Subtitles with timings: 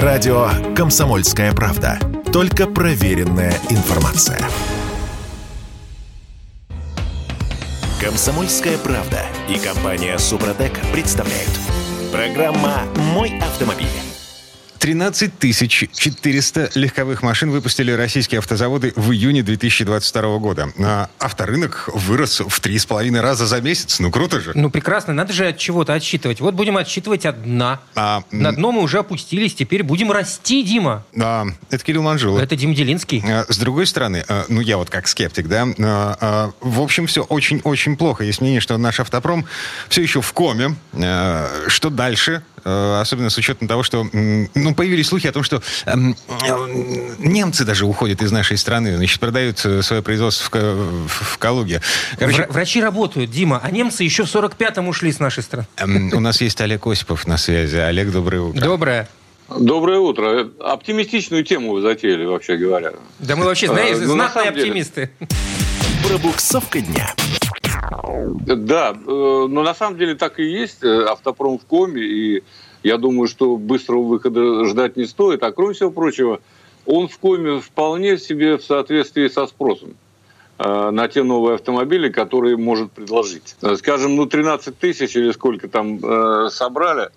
[0.00, 1.98] Радио «Комсомольская правда».
[2.32, 4.38] Только проверенная информация.
[8.00, 9.20] «Комсомольская правда»
[9.50, 11.50] и компания «Супротек» представляют.
[12.10, 14.11] Программа «Мой автомобиль».
[14.82, 15.30] 13
[15.92, 20.72] 400 легковых машин выпустили российские автозаводы в июне 2022 года.
[20.76, 24.00] А авторынок вырос в три с половиной раза за месяц.
[24.00, 24.50] Ну, круто же.
[24.56, 25.12] Ну, прекрасно.
[25.14, 26.40] Надо же от чего-то отсчитывать.
[26.40, 27.80] Вот будем отсчитывать от дна.
[27.94, 29.54] А, На дно мы уже опустились.
[29.54, 31.04] Теперь будем расти, Дима.
[31.16, 32.42] А, это Кирилл Манжулов.
[32.42, 33.22] Это Дим Делинский.
[33.24, 37.06] А, с другой стороны, а, ну, я вот как скептик, да, а, а, в общем,
[37.06, 38.24] все очень-очень плохо.
[38.24, 39.46] Есть мнение, что наш автопром
[39.88, 40.74] все еще в коме.
[40.94, 42.42] А, что дальше?
[42.64, 45.94] А, особенно с учетом того, что ну, ну, появились слухи о том, что э,
[47.18, 51.80] немцы даже уходят из нашей страны, значит, продают э, свое производство в, в, в Калуге.
[52.18, 55.66] Короче, Врачи работают, Дима, а немцы еще в 45-м ушли с нашей страны.
[55.76, 57.76] Э, у нас есть Олег Осипов на связи.
[57.76, 58.60] Олег, доброе утро.
[58.60, 59.08] Доброе.
[59.58, 60.48] Доброе утро.
[60.60, 62.92] Оптимистичную тему вы затеяли, вообще говоря.
[63.18, 65.10] Да мы вообще, знаете, а, знатные оптимисты.
[66.06, 67.14] Пробуксовка дня.
[67.82, 70.84] Да, э, но на самом деле так и есть.
[70.84, 72.44] Автопром в коме, и
[72.82, 75.42] я думаю, что быстрого выхода ждать не стоит.
[75.42, 76.40] А кроме всего прочего,
[76.86, 79.94] он в коме вполне себе в соответствии со спросом
[80.58, 83.56] э, на те новые автомобили, которые может предложить.
[83.62, 87.10] Э, скажем, ну 13 тысяч или сколько там э, собрали,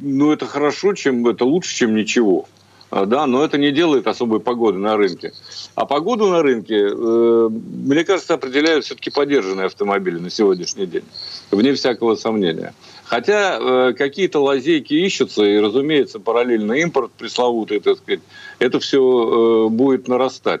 [0.00, 2.46] ну это хорошо, чем это лучше, чем ничего.
[2.92, 5.32] Да, но это не делает особой погоды на рынке.
[5.74, 11.04] А погоду на рынке, э, мне кажется, определяют все-таки поддержанные автомобили на сегодняшний день,
[11.50, 12.74] вне всякого сомнения.
[13.04, 18.20] Хотя э, какие-то лазейки ищутся, и, разумеется, параллельно импорт пресловутый, так сказать,
[18.58, 20.60] это все э, будет нарастать.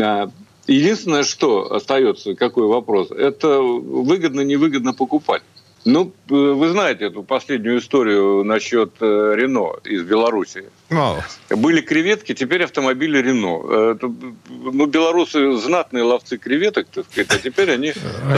[0.00, 0.30] А,
[0.66, 5.42] единственное, что остается, какой вопрос, это выгодно-невыгодно покупать.
[5.86, 10.64] Ну, э, вы знаете эту последнюю историю насчет э, Рено из Беларуси.
[10.90, 11.22] Oh.
[11.50, 13.92] Были креветки, теперь автомобили Рено.
[13.92, 14.12] Это,
[14.48, 17.92] ну, белорусы знатные ловцы креветок, так сказать, а теперь они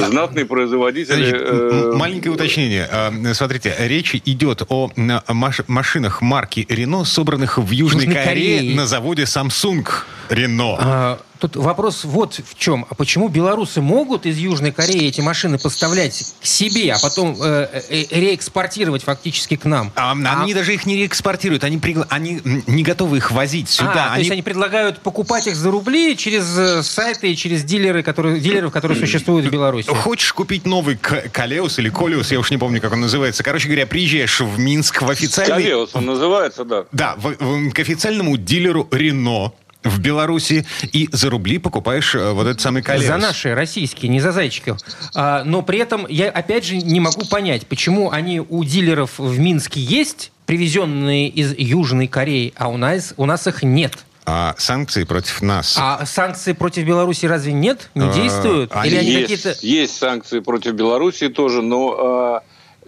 [0.08, 1.30] знатные производители.
[1.30, 1.92] Значит, э...
[1.94, 2.86] Маленькое уточнение.
[2.90, 4.90] А, смотрите, речь идет о
[5.26, 9.88] машинах марки Рено, собранных в Южной, Южной Корее, Корее на заводе Samsung
[10.28, 11.18] Рено.
[11.38, 12.86] А, Тут вопрос вот в чем.
[12.88, 17.68] А почему белорусы могут из Южной Кореи эти машины поставлять к себе, а потом э,
[17.72, 19.92] э, э реэкспортировать фактически к нам?
[19.94, 20.42] А, а...
[20.42, 22.06] Они даже их не реэкспортируют, они, пригла...
[22.10, 23.92] они не готовы их возить сюда.
[23.94, 24.14] А, они...
[24.14, 28.40] То есть они предлагают покупать их за рубли через э, сайты и через дилеры, которые,
[28.40, 29.88] дилеров, которые существуют в Беларуси.
[29.88, 33.42] Хочешь купить новый Калеус или Колеус, я уж не помню, как он называется.
[33.42, 35.62] Короче говоря, приезжаешь в Минск в официальный...
[35.62, 36.84] Калеус он называется, да.
[36.92, 39.52] Да, в, в, к официальному дилеру Рено
[39.88, 43.06] в Беларуси и за рубли покупаешь э, вот этот самый колес.
[43.06, 44.78] За наши, российские, не за зайчиков.
[45.14, 49.38] А, но при этом я, опять же, не могу понять, почему они у дилеров в
[49.38, 53.98] Минске есть, привезенные из Южной Кореи, а у нас, у нас их нет.
[54.24, 55.76] А санкции против нас?
[55.78, 57.90] А санкции против Беларуси разве нет?
[57.94, 58.72] Не а, действуют?
[58.84, 59.66] Или они есть, какие-то...
[59.66, 61.96] есть санкции против Беларуси тоже, но...
[61.98, 62.42] А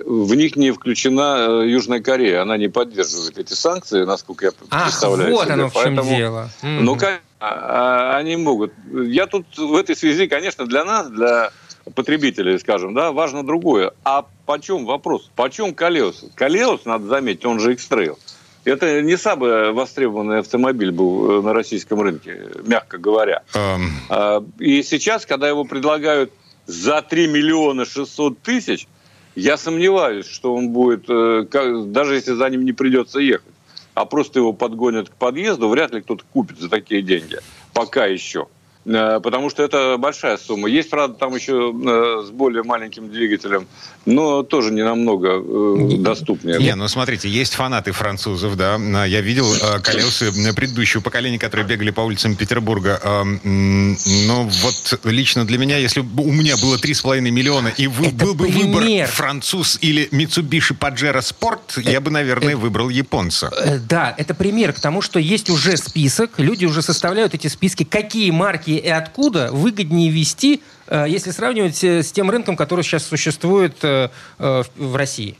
[0.05, 2.43] в них не включена э, Южная Корея.
[2.43, 5.55] Она не поддерживает эти санкции, насколько я Ах, представляю вот себе.
[5.55, 6.51] оно в чем Поэтому, дело.
[6.63, 8.73] Ну, как а, они могут.
[8.93, 11.51] Я тут в этой связи, конечно, для нас, для
[11.95, 13.93] потребителей, скажем, да, важно другое.
[14.05, 15.31] А почем вопрос?
[15.35, 16.27] Почем Калеус?
[16.35, 18.19] Калеус, надо заметить, он же X-Trail.
[18.65, 23.43] Это не самый востребованный автомобиль был э, на российском рынке, мягко говоря.
[23.55, 24.51] Um...
[24.59, 26.31] И сейчас, когда его предлагают
[26.67, 28.87] за 3 миллиона 600 тысяч–
[29.35, 31.47] я сомневаюсь, что он будет, э,
[31.87, 33.53] даже если за ним не придется ехать,
[33.95, 37.39] а просто его подгонят к подъезду, вряд ли кто-то купит за такие деньги.
[37.73, 38.49] Пока еще.
[38.93, 40.69] Э, потому что это большая сумма.
[40.69, 43.69] Есть, правда, там еще э, с более маленьким двигателем,
[44.05, 46.59] но тоже не намного э, доступнее.
[46.59, 48.77] Не, ну смотрите, есть фанаты французов, да.
[49.05, 49.47] Я видел
[49.83, 53.01] колеса предыдущего поколения, которые бегали по улицам Петербурга.
[53.45, 58.35] Но вот лично для меня, если бы у меня было 3,5 миллиона, и вы, был
[58.35, 58.67] бы пример.
[58.67, 63.51] выбор француз или Mitsubishi Pajero Sport, я бы, наверное, выбрал японца.
[63.89, 68.31] Да, это пример к тому, что есть уже список, люди уже составляют эти списки, какие
[68.31, 73.77] марки и откуда выгоднее вести, э, если сравнивать э, с тем рынком, который сейчас существует
[73.83, 75.37] э, в России?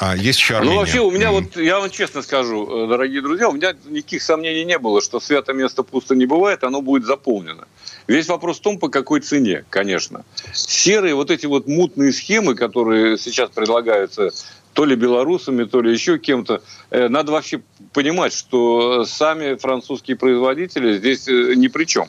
[0.00, 0.74] А есть еще Армения.
[0.74, 1.32] Ну, вообще, у меня mm.
[1.32, 5.52] вот, я вам честно скажу, дорогие друзья, у меня никаких сомнений не было, что свято
[5.52, 7.66] место пусто не бывает, оно будет заполнено.
[8.06, 10.24] Весь вопрос в том, по какой цене, конечно.
[10.54, 14.30] Серые вот эти вот мутные схемы, которые сейчас предлагаются
[14.72, 16.62] то ли белорусами, то ли еще кем-то.
[16.92, 17.60] Надо вообще
[17.92, 22.08] понимать, что сами французские производители здесь ни при чем.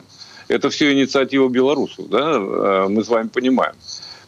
[0.50, 3.74] Это все инициатива белорусов, да, э, мы с вами понимаем.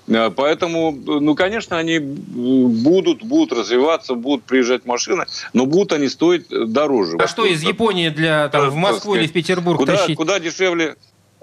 [0.07, 6.47] Э, поэтому, ну, конечно, они будут, будут развиваться, будут приезжать машины, но будут они стоить
[6.49, 7.17] дороже.
[7.17, 10.17] А вот, что из Японии для там, в Москву или в Петербург куда, тащить?
[10.17, 10.95] Куда дешевле?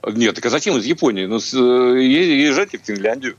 [0.07, 1.25] Нет, так а зачем из Японии?
[1.25, 1.39] Ну,
[1.97, 3.35] езжайте в Финляндию.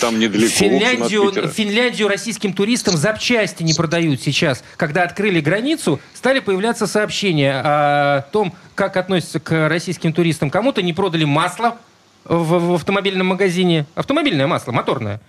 [0.00, 0.50] Там недалеко.
[0.52, 4.62] Финляндию, Финляндию российским туристам запчасти не продают сейчас.
[4.76, 10.50] Когда открыли границу, стали появляться сообщения о том, как относятся к российским туристам.
[10.50, 11.76] Кому-то не продали масло
[12.24, 13.86] в, в автомобильном магазине.
[13.94, 15.20] Автомобильное масло, моторное.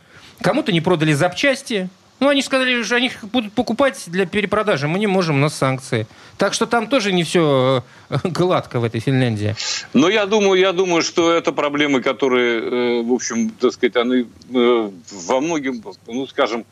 [0.41, 1.89] Кому-то не продали запчасти.
[2.21, 4.87] Ну, они сказали, что они их будут покупать для перепродажи.
[4.87, 6.05] Мы не можем, у нас санкции.
[6.37, 9.55] Так что там тоже не все э, гладко в этой Финляндии.
[9.93, 14.27] Но я думаю, я думаю, что это проблемы, которые, э, в общем, так сказать, они
[14.53, 16.63] э, во многим, ну, скажем,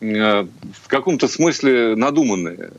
[0.00, 2.72] в каком-то смысле надуманные.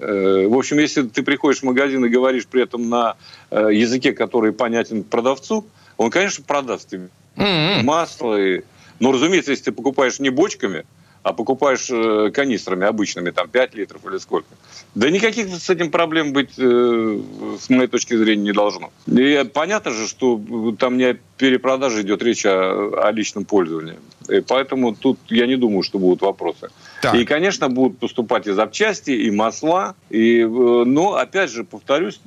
[0.49, 3.15] В общем, если ты приходишь в магазин и говоришь при этом на
[3.49, 5.65] языке, который понятен продавцу,
[5.95, 7.83] он, конечно, продаст тебе mm-hmm.
[7.83, 8.35] масло.
[8.35, 8.63] И...
[8.99, 10.83] Но, разумеется, если ты покупаешь не бочками,
[11.23, 14.49] а покупаешь э, канистрами обычными, там 5 литров или сколько.
[14.93, 17.19] Да никаких с этим проблем быть, э,
[17.59, 18.91] с моей точки зрения, не должно.
[19.07, 20.39] И понятно же, что
[20.77, 23.95] там не о перепродаже идет речь о, о личном пользовании.
[24.27, 26.69] И поэтому тут я не думаю, что будут вопросы.
[27.01, 27.15] Так.
[27.15, 29.95] И, конечно, будут поступать и запчасти, и масла.
[30.09, 32.19] И, э, но, опять же, повторюсь,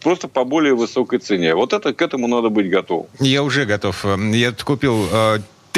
[0.00, 1.56] просто по более высокой цене.
[1.56, 3.08] Вот это к этому надо быть готовым.
[3.18, 4.04] Я уже готов.
[4.32, 5.08] Я купил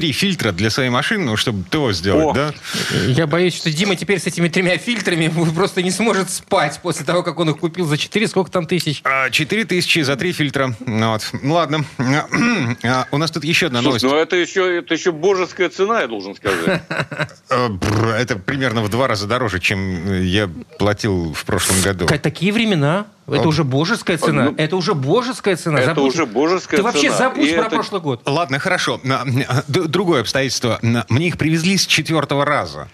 [0.01, 2.33] три фильтра для своей машины, ну, чтобы ТО сделать, О.
[2.33, 2.55] да?
[3.07, 7.23] Я боюсь, что Дима теперь с этими тремя фильтрами просто не сможет спать после того,
[7.23, 9.03] как он их купил за четыре, сколько там тысяч?
[9.05, 10.75] А, четыре тысячи за три фильтра.
[10.87, 11.31] Ну вот.
[11.43, 11.85] Ну, ладно.
[12.83, 14.05] А, у нас тут еще одна новость.
[14.05, 16.83] Ну, это еще, это еще божеская цена, я должен сказать.
[17.51, 17.69] Э,
[18.17, 20.49] это примерно в два раза дороже, чем я
[20.79, 22.07] платил в прошлом году.
[22.07, 23.07] Такие времена.
[23.37, 24.45] Это уже божеская цена.
[24.45, 25.79] Ну, это уже божеская цена.
[25.79, 26.15] Это забудь.
[26.15, 26.93] уже божеская Ты цена.
[26.93, 27.71] Ты вообще забудь И про это...
[27.77, 28.23] прошлый год.
[28.27, 29.01] Ладно, хорошо.
[29.69, 30.79] Другое обстоятельство.
[31.09, 32.89] Мне их привезли с четвертого раза.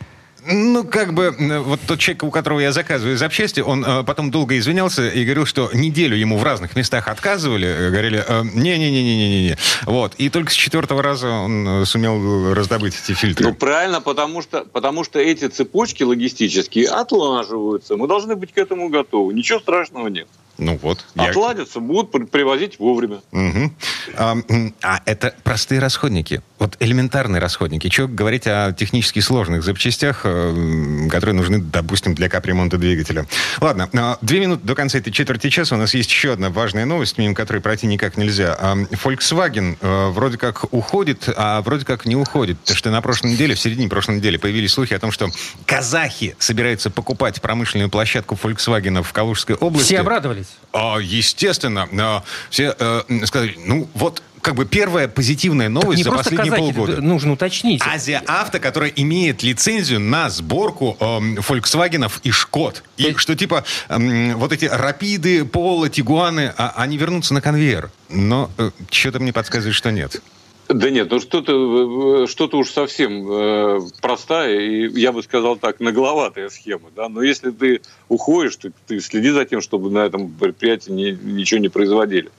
[0.49, 1.35] Ну, как бы,
[1.65, 5.47] вот тот человек, у которого я заказываю запчасти, он э, потом долго извинялся и говорил,
[5.47, 9.57] что неделю ему в разных местах отказывали, э, говорили, э, не-не-не-не-не-не.
[9.85, 10.15] Вот.
[10.19, 13.47] И только с четвертого раза он э, сумел раздобыть эти фильтры.
[13.47, 17.97] Ну, правильно, потому что, потому что эти цепочки логистические отлаживаются.
[17.97, 19.35] Мы должны быть к этому готовы.
[19.35, 20.29] Ничего страшного нет.
[20.59, 21.05] Ну вот.
[21.17, 21.85] Отладятся, я...
[21.85, 23.21] будут привозить вовремя.
[23.33, 23.73] Угу.
[24.17, 24.37] А,
[24.83, 26.43] а это простые расходники.
[26.59, 27.89] Вот элементарные расходники.
[27.89, 33.27] Чего говорить о технически сложных запчастях, э, которые нужны, допустим, для капремонта двигателя.
[33.61, 36.87] Ладно, а, две минуты до конца этой четверти часа у нас есть еще одна важная
[36.87, 38.57] новость, мимо которой пройти никак нельзя.
[39.05, 42.59] Volkswagen э, вроде как уходит, а вроде как не уходит.
[42.61, 45.29] Потому что на прошлой неделе, в середине прошлой недели появились слухи о том, что
[45.67, 49.89] казахи собираются покупать промышленную площадку Volkswagen в Калужской области.
[49.89, 50.57] Все обрадовались обрадовались?
[50.73, 51.89] А, естественно.
[51.99, 57.03] А, все э, сказали, ну вот как бы первая позитивная новость за последние казахи, полгода.
[57.03, 57.83] Нужно уточнить.
[57.85, 62.85] Азия Авто, которая имеет лицензию на сборку э, Volkswagenов и Шкод.
[62.97, 67.91] И что типа э, вот эти Рапиды, Поло, Тигуаны, а, они вернутся на конвейер.
[68.09, 70.23] Но э, что-то мне подсказывает, что нет.
[70.69, 75.79] Да нет, ну что-то э, что уж совсем э, простая и, я бы сказал так,
[75.79, 76.91] нагловатая схема.
[76.95, 77.09] Да?
[77.09, 81.61] Но если ты уходишь, ты, ты следи за тем, чтобы на этом предприятии ни, ничего
[81.61, 82.31] не производили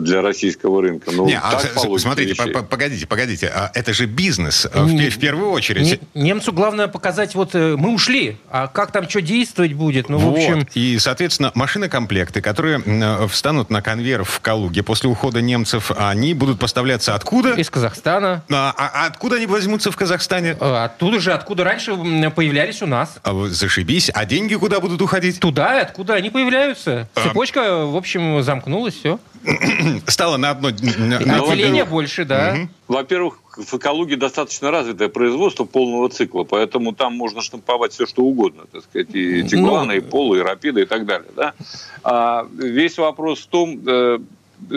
[0.00, 1.10] для российского рынка.
[1.12, 1.58] Ну, не, а,
[1.98, 6.00] смотрите, по погодите, погодите, а это же бизнес э, в, в первую очередь.
[6.14, 10.08] Немцу главное показать, вот э, мы ушли, а как там что действовать будет?
[10.08, 10.32] Ну, вот.
[10.32, 10.66] в общем...
[10.74, 16.58] И, соответственно, машины-комплекты, которые э, встанут на конвейер в Калуге после ухода немцев, они будут
[16.58, 17.52] поставляться откуда?
[17.54, 18.44] Из Казахстана.
[18.50, 20.52] А, а откуда они возьмутся в Казахстане?
[20.52, 21.96] Оттуда же, откуда раньше
[22.30, 23.16] появлялись у нас.
[23.22, 24.10] А, зашибись.
[24.12, 25.40] А деньги куда будут уходить?
[25.40, 27.08] Туда, откуда они появляются.
[27.14, 27.22] А.
[27.22, 29.18] Цепочка, в общем, замкнулась, все.
[30.06, 30.70] стало на одно...
[30.70, 32.54] На, Отделение больше, да.
[32.54, 32.68] Угу.
[32.88, 38.64] Во-первых, в Экологии достаточно развитое производство полного цикла, поэтому там можно штамповать все, что угодно,
[38.70, 41.30] так сказать, и ну, Тигуаны, ну, и Полы, и Рапиды, и так далее.
[41.34, 41.54] Да?
[42.02, 44.18] А весь вопрос в том, э,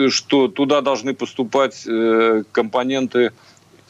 [0.08, 3.32] что туда должны поступать э, компоненты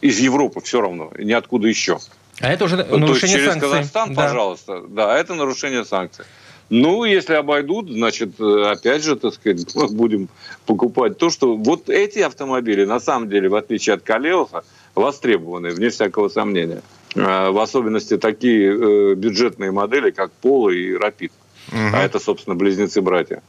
[0.00, 1.98] из Европы все равно, ниоткуда еще.
[2.40, 3.68] А это уже нарушение То есть через санкций.
[3.70, 4.22] Казахстан, да.
[4.22, 4.82] пожалуйста.
[4.88, 6.24] Да, это нарушение санкций.
[6.70, 10.28] Ну, если обойдут, значит, э, опять же, так сказать, будем
[10.66, 15.90] покупать то, что вот эти автомобили, на самом деле, в отличие от Калеуса, востребованы, вне
[15.90, 16.82] всякого сомнения.
[17.16, 21.32] А, в особенности такие э, бюджетные модели, как Поло и Рапид.
[21.68, 21.78] Угу.
[21.92, 23.42] А это, собственно, близнецы-братья.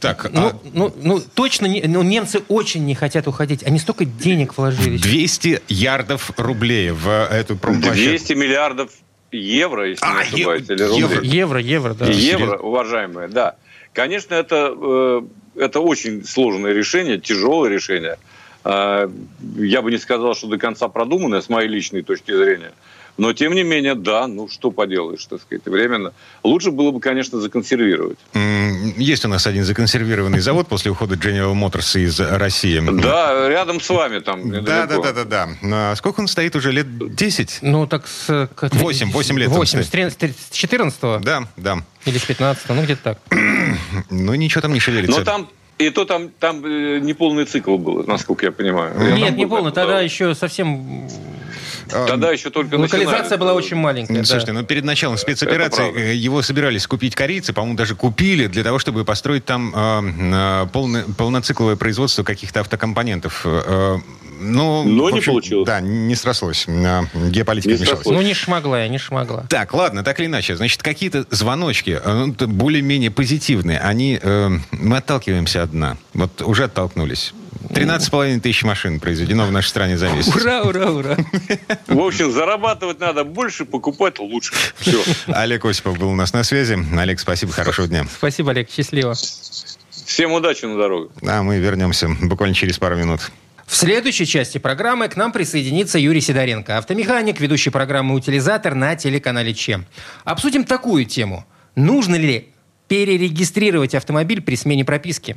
[0.00, 0.58] Так, ну, а...
[0.72, 3.62] ну, ну, точно, не, ну, немцы очень не хотят уходить.
[3.64, 4.96] Они столько денег вложили.
[4.96, 8.10] 200 ярдов рублей в эту промплощадку.
[8.10, 8.90] 200 миллиардов
[9.32, 11.00] евро, если а, не ошибаюсь, е- или рубли.
[11.00, 12.06] Евро, евро, евро, да.
[12.06, 13.56] Евро, уважаемые, да.
[13.92, 15.22] Конечно, это, э,
[15.56, 18.18] это очень сложное решение, тяжелое решение.
[18.64, 22.72] я бы не сказал, что до конца продуманная, с моей личной точки зрения.
[23.18, 26.12] Но, тем не менее, да, ну что поделаешь, так сказать, временно.
[26.42, 28.18] Лучше было бы, конечно, законсервировать.
[28.96, 32.82] Есть у нас один законсервированный завод после ухода General Motors из России.
[33.02, 34.50] Да, рядом с вами там.
[34.64, 35.48] Да, да, да, да, да.
[35.62, 36.72] А сколько он стоит уже?
[36.72, 37.58] Лет 10?
[37.62, 38.48] Ну, так с...
[38.60, 39.48] 8, 8 лет.
[39.50, 41.78] 8, с 14 Да, да.
[42.06, 43.18] Или с 15 ну где-то так.
[44.10, 45.18] ну, ничего там не шевелится.
[45.18, 49.16] Но там и то там, там э, не полный цикл был, насколько я понимаю.
[49.16, 49.72] Нет, не полный.
[49.72, 51.08] Тогда еще совсем
[51.92, 54.24] Тогда еще только Локализация была очень маленькая.
[54.24, 54.60] Слушайте, да.
[54.60, 59.04] ну перед началом спецоперации э, его собирались купить корейцы, по-моему, даже купили для того, чтобы
[59.04, 63.42] построить там э, полный, полноцикловое производство каких-то автокомпонентов.
[63.44, 63.98] Э,
[64.40, 65.66] ну, Но общем, не получилось.
[65.66, 66.66] Да, не срослось.
[66.66, 68.06] Геополитика не мешалась.
[68.06, 69.44] Ну, не шмогла я, не шмогла.
[69.48, 70.56] Так, ладно, так или иначе.
[70.56, 74.18] Значит, какие-то звоночки, ну, более-менее позитивные, они...
[74.20, 75.96] Э, мы отталкиваемся от дна.
[76.14, 77.32] Вот уже оттолкнулись.
[77.72, 80.34] 13,5 тысяч машин произведено в нашей стране за месяц.
[80.34, 81.16] Ура, ура, ура.
[81.86, 84.52] В общем, зарабатывать надо больше, покупать лучше.
[84.76, 85.02] Все.
[85.26, 86.78] Олег Осипов был у нас на связи.
[86.96, 88.06] Олег, спасибо, хорошего дня.
[88.18, 89.14] Спасибо, Олег, счастливо.
[89.90, 91.12] Всем удачи на дорогах.
[91.26, 93.30] А мы вернемся буквально через пару минут.
[93.66, 99.54] В следующей части программы к нам присоединится Юрий Сидоренко, автомеханик, ведущий программы «Утилизатор» на телеканале
[99.54, 99.86] ЧЕМ.
[100.24, 101.46] Обсудим такую тему.
[101.74, 102.50] Нужно ли
[102.88, 105.36] перерегистрировать автомобиль при смене прописки?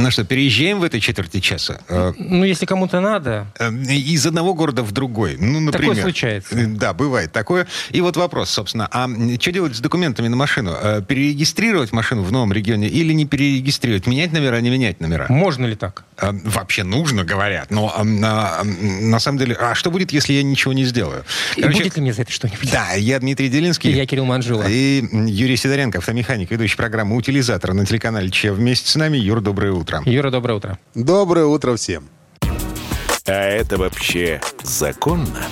[0.00, 1.80] Ну что, переезжаем в этой четверти часа?
[1.88, 3.46] Э, ну, если кому-то надо.
[3.58, 5.36] Э, из одного города в другой.
[5.38, 5.90] Ну, например.
[5.90, 6.58] Такое случается.
[6.58, 7.66] Э, да, бывает такое.
[7.90, 10.74] И вот вопрос, собственно, а что делать с документами на машину?
[11.06, 14.06] Перерегистрировать машину в новом регионе или не перерегистрировать?
[14.06, 15.26] Менять номера, не менять номера?
[15.28, 16.04] Можно ли так?
[16.18, 17.70] Вообще нужно, говорят.
[17.70, 21.24] Но на, на самом деле, а что будет, если я ничего не сделаю?
[21.56, 22.70] Короче, будет ли мне за это что-нибудь?
[22.72, 23.90] Да, я Дмитрий Делинский.
[23.90, 24.64] И я Кирилл Манжула.
[24.66, 28.52] И Юрий Сидоренко, автомеханик, ведущий программы «Утилизатор» на телеканале ЧЕ.
[28.52, 29.18] Вместе с нами.
[29.18, 30.02] Юр, доброе утро утро.
[30.10, 30.78] Юра, доброе утро.
[30.94, 32.08] Доброе утро всем.
[33.26, 35.46] А это вообще законно?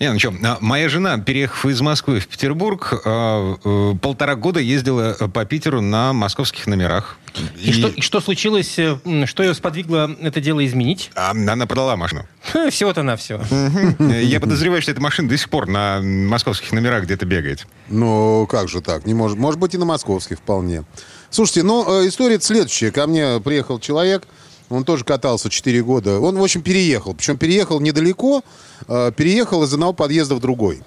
[0.00, 4.58] Не, ну что, а, моя жена, переехав из Москвы в Петербург, а, э, полтора года
[4.58, 7.16] ездила по Питеру на московских номерах.
[7.56, 7.72] И, и...
[7.72, 11.10] Что, и что случилось, э, что ее сподвигло это дело изменить?
[11.14, 12.26] А, она продала машину.
[12.70, 13.40] Всего-то на все.
[14.00, 17.66] Я подозреваю, что эта машина до сих пор на московских номерах где-то бегает.
[17.88, 19.06] Ну, как же так?
[19.06, 20.84] Не может, может быть, и на московских вполне.
[21.34, 22.92] Слушайте, ну, э, история следующая.
[22.92, 24.22] Ко мне приехал человек,
[24.68, 26.20] он тоже катался 4 года.
[26.20, 27.12] Он, в общем, переехал.
[27.12, 28.44] Причем переехал недалеко,
[28.86, 30.84] э, переехал из одного подъезда в другой.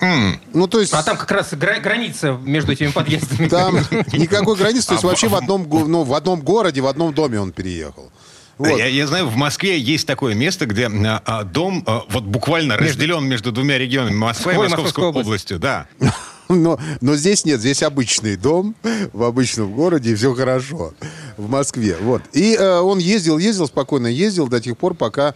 [0.00, 0.34] Mm.
[0.52, 0.92] Ну, то есть...
[0.92, 3.48] А там как раз гра- граница между этими подъездами.
[3.48, 3.76] Там
[4.12, 7.40] никакой границы, то есть а вообще в одном, ну, в одном городе, в одном доме
[7.40, 8.12] он переехал.
[8.58, 8.78] Вот.
[8.78, 12.72] Я, я знаю, в Москве есть такое место, где а, а дом а, вот буквально
[12.74, 12.84] между...
[12.84, 15.58] разделен между двумя регионами, Москвой и Московской областью.
[15.58, 15.86] Да.
[16.48, 18.74] Но, но здесь нет, здесь обычный дом
[19.12, 20.94] в обычном городе, и все хорошо.
[21.36, 21.96] В Москве.
[22.00, 22.22] Вот.
[22.32, 25.34] И э, он ездил, ездил, спокойно ездил до тех пор, пока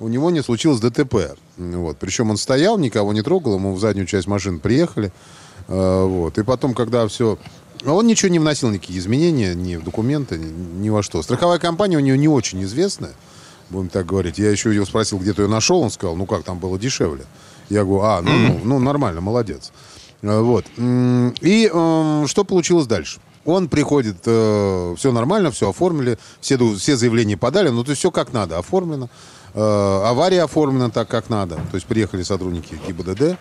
[0.00, 1.36] у него не случилось ДТП.
[1.56, 1.98] Вот.
[1.98, 5.12] Причем он стоял, никого не трогал, ему в заднюю часть машины приехали.
[5.68, 6.38] Э, вот.
[6.38, 7.38] И потом, когда все...
[7.84, 11.22] Он ничего не вносил, никакие изменения ни в документы, ни, ни во что.
[11.22, 13.12] Страховая компания у него не очень известная,
[13.68, 14.38] будем так говорить.
[14.38, 17.24] Я еще его спросил, где ты ее нашел, он сказал, ну как, там было дешевле.
[17.68, 19.70] Я говорю, а, ну, ну, ну нормально, молодец.
[20.24, 20.64] Э, вот.
[20.78, 23.20] И э, что получилось дальше?
[23.44, 28.10] Он приходит, э, все нормально, все оформили, все, все заявления подали, ну, то есть все
[28.10, 29.10] как надо оформлено.
[29.54, 31.56] Э, авария оформлена так, как надо.
[31.56, 33.38] То есть приехали сотрудники ГИБДД.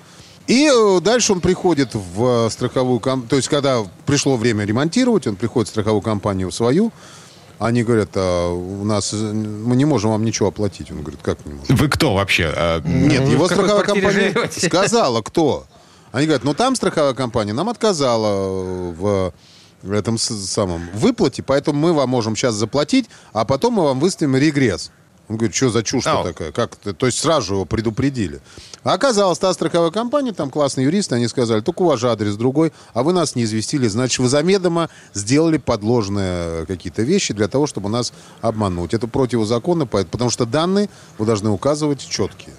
[0.48, 5.38] И э, дальше он приходит в страховую компанию, то есть когда пришло время ремонтировать, он
[5.38, 6.92] приходит в страховую компанию свою,
[7.60, 10.92] они говорят, а у нас мы не можем вам ничего оплатить.
[10.92, 11.78] Он говорит, как не можем?
[11.78, 12.52] Вы кто вообще?
[12.54, 15.66] А, Нет, его страховая компания сказала, кто.
[16.14, 19.34] Они говорят, ну там страховая компания нам отказала в
[19.92, 24.92] этом самом выплате, поэтому мы вам можем сейчас заплатить, а потом мы вам выставим регресс.
[25.28, 26.24] Он говорит, что за чушь oh.
[26.24, 26.52] такая?
[26.52, 26.94] Как -то?
[26.94, 28.42] То есть сразу его предупредили.
[28.84, 32.36] А оказалось, та страховая компания, там классные юристы, они сказали, только у вас же адрес
[32.36, 37.66] другой, а вы нас не известили, значит, вы замедомо сделали подложные какие-то вещи для того,
[37.66, 38.94] чтобы нас обмануть.
[38.94, 42.54] Это противозаконно, потому что данные вы должны указывать четкие.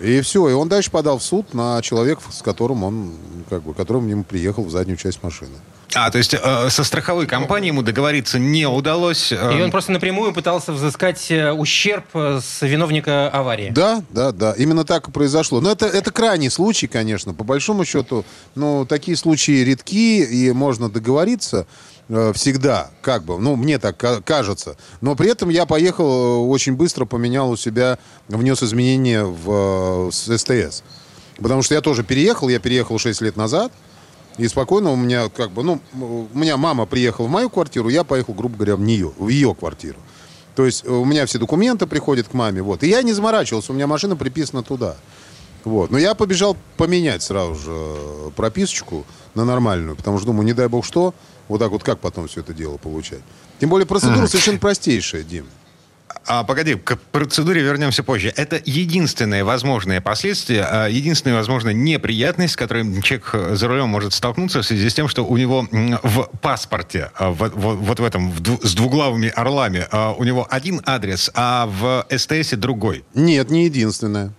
[0.00, 3.14] И все, и он дальше подал в суд на человека, с которым он,
[3.48, 5.52] как бы, которым ему приехал в заднюю часть машины.
[5.94, 9.30] А, то есть э, со страховой компанией ему договориться не удалось.
[9.30, 9.58] Э...
[9.58, 13.70] И он просто напрямую пытался взыскать э, ущерб э, с виновника аварии.
[13.70, 14.54] Да, да, да.
[14.56, 15.60] Именно так и произошло.
[15.60, 17.34] Но это, это крайний случай, конечно.
[17.34, 21.66] По большому счету, ну, такие случаи редки, и можно договориться.
[22.14, 24.76] Э, всегда, как бы, ну, мне так кажется.
[25.00, 30.36] Но при этом я поехал э, очень быстро, поменял у себя, внес изменения в э,
[30.36, 30.82] СТС.
[31.38, 33.72] Потому что я тоже переехал, я переехал 6 лет назад.
[34.36, 38.04] И спокойно у меня как бы, ну, у меня мама приехала в мою квартиру, я
[38.04, 39.98] поехал, грубо говоря, в нее, в ее квартиру.
[40.54, 42.82] То есть у меня все документы приходят к маме, вот.
[42.82, 44.96] И я не заморачивался, у меня машина приписана туда.
[45.64, 45.90] Вот.
[45.90, 49.04] Но я побежал поменять сразу же э, прописочку
[49.34, 51.14] на нормальную, потому что думаю, не дай бог что,
[51.48, 53.20] вот так вот как потом все это дело получать.
[53.60, 55.46] Тем более процедура совершенно простейшая, Дим.
[56.26, 58.32] А, погоди, к процедуре вернемся позже.
[58.36, 64.62] Это единственное возможное последствие, а, единственная возможная неприятность, с которой человек за рулем может столкнуться
[64.62, 68.74] в связи с тем, что у него в паспорте, а, вот, вот в этом с
[68.74, 73.04] двуглавыми орлами, у него один адрес, а в СТСе другой.
[73.14, 74.32] Нет, не единственное.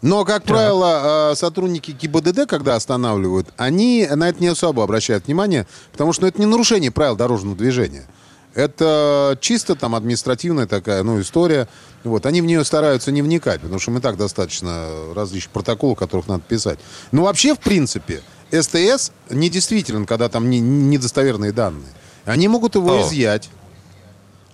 [0.00, 0.54] Но, как да.
[0.54, 6.28] правило, сотрудники ГИБДД, когда останавливают, они на это не особо обращают внимание, потому что ну,
[6.28, 8.06] это не нарушение правил дорожного движения.
[8.54, 11.68] Это чисто там административная такая, ну, история.
[12.04, 16.28] Вот, они в нее стараются не вникать, потому что мы так достаточно различных протоколов, которых
[16.28, 16.78] надо писать.
[17.12, 21.92] Но вообще, в принципе, СТС недействителен, когда там не, недостоверные данные.
[22.24, 23.02] Они могут его О.
[23.02, 23.48] изъять.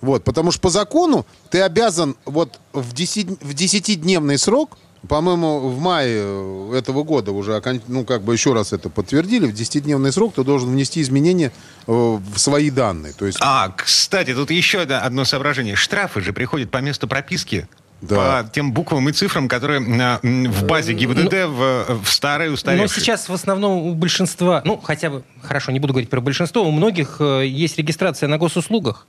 [0.01, 5.79] Вот, потому что по закону ты обязан вот в 10, в 10-дневный срок по-моему, в
[5.79, 10.35] мае э, этого года уже, ну, как бы еще раз это подтвердили, в 10-дневный срок
[10.35, 11.51] ты должен внести изменения
[11.87, 13.13] э, в свои данные.
[13.13, 13.37] То есть...
[13.41, 15.75] А, кстати, тут еще одно соображение.
[15.75, 17.67] Штрафы же приходят по месту прописки.
[18.01, 18.43] Да.
[18.43, 22.83] По тем буквам и цифрам, которые в базе э, ГИБДД ну, в, в старой устаревшей.
[22.83, 26.63] Но сейчас в основном у большинства, ну, хотя бы, хорошо, не буду говорить про большинство,
[26.63, 29.07] у многих есть регистрация на госуслугах.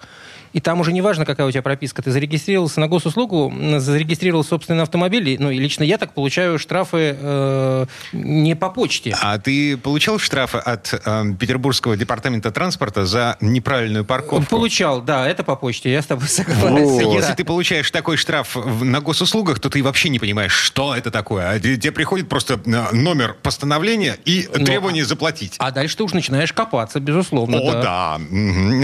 [0.56, 2.00] И там уже не важно, какая у тебя прописка.
[2.00, 5.36] Ты зарегистрировался на госуслугу, зарегистрировал собственный автомобиль.
[5.38, 9.14] Ну, и лично я так получаю штрафы э, не по почте.
[9.20, 14.48] А ты получал штрафы от э, Петербургского департамента транспорта за неправильную парковку?
[14.48, 15.92] Получал, да, это по почте.
[15.92, 17.10] Я с тобой согласен.
[17.10, 21.50] Если ты получаешь такой штраф на госуслугах, то ты вообще не понимаешь, что это такое.
[21.50, 22.58] А тебе приходит просто
[22.92, 25.56] номер постановления и Но, требование заплатить.
[25.58, 27.58] А дальше ты уже начинаешь копаться, безусловно.
[27.58, 28.20] О, да.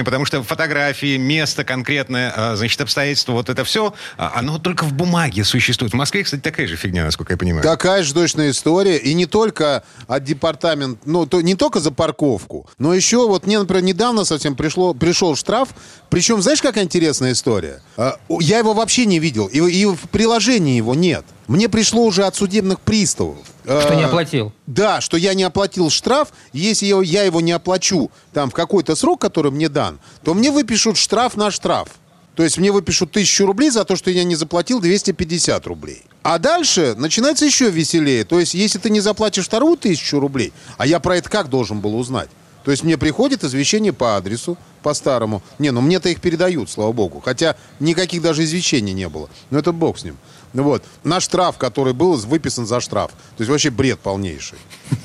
[0.05, 4.85] Потому что фотографии, место, место конкретное, а, значит, обстоятельства, вот это все, а, оно только
[4.85, 5.93] в бумаге существует.
[5.93, 7.63] В Москве, кстати, такая же фигня, насколько я понимаю.
[7.63, 8.99] Такая же точная история.
[8.99, 13.59] И не только от департамента, ну, то, не только за парковку, но еще вот мне,
[13.59, 15.71] например, недавно совсем пришло, пришел штраф.
[16.11, 17.81] Причем, знаешь, какая интересная история?
[17.97, 19.47] А, я его вообще не видел.
[19.47, 21.25] И, и в приложении его нет.
[21.49, 23.39] Мне пришло уже от судебных приставов.
[23.65, 24.53] Что не оплатил?
[24.67, 26.33] Да, что я не оплатил штраф.
[26.53, 30.97] Если я его не оплачу там в какой-то срок, который мне дан, то мне выпишут
[30.97, 31.89] штраф на штраф.
[32.35, 36.03] То есть мне выпишут тысячу рублей за то, что я не заплатил 250 рублей.
[36.23, 38.25] А дальше начинается еще веселее.
[38.25, 41.81] То есть если ты не заплатишь вторую тысячу рублей, а я про это как должен
[41.81, 42.31] был узнать?
[42.65, 45.43] То есть мне приходит извещение по адресу, по-старому.
[45.59, 47.21] Не, ну мне-то их передают, слава богу.
[47.21, 49.29] Хотя никаких даже извещений не было.
[49.51, 50.17] Но это бог с ним.
[50.53, 50.85] Ну вот.
[51.05, 53.13] На штраф, который был выписан за штраф.
[53.37, 54.59] То есть вообще бред полнейший.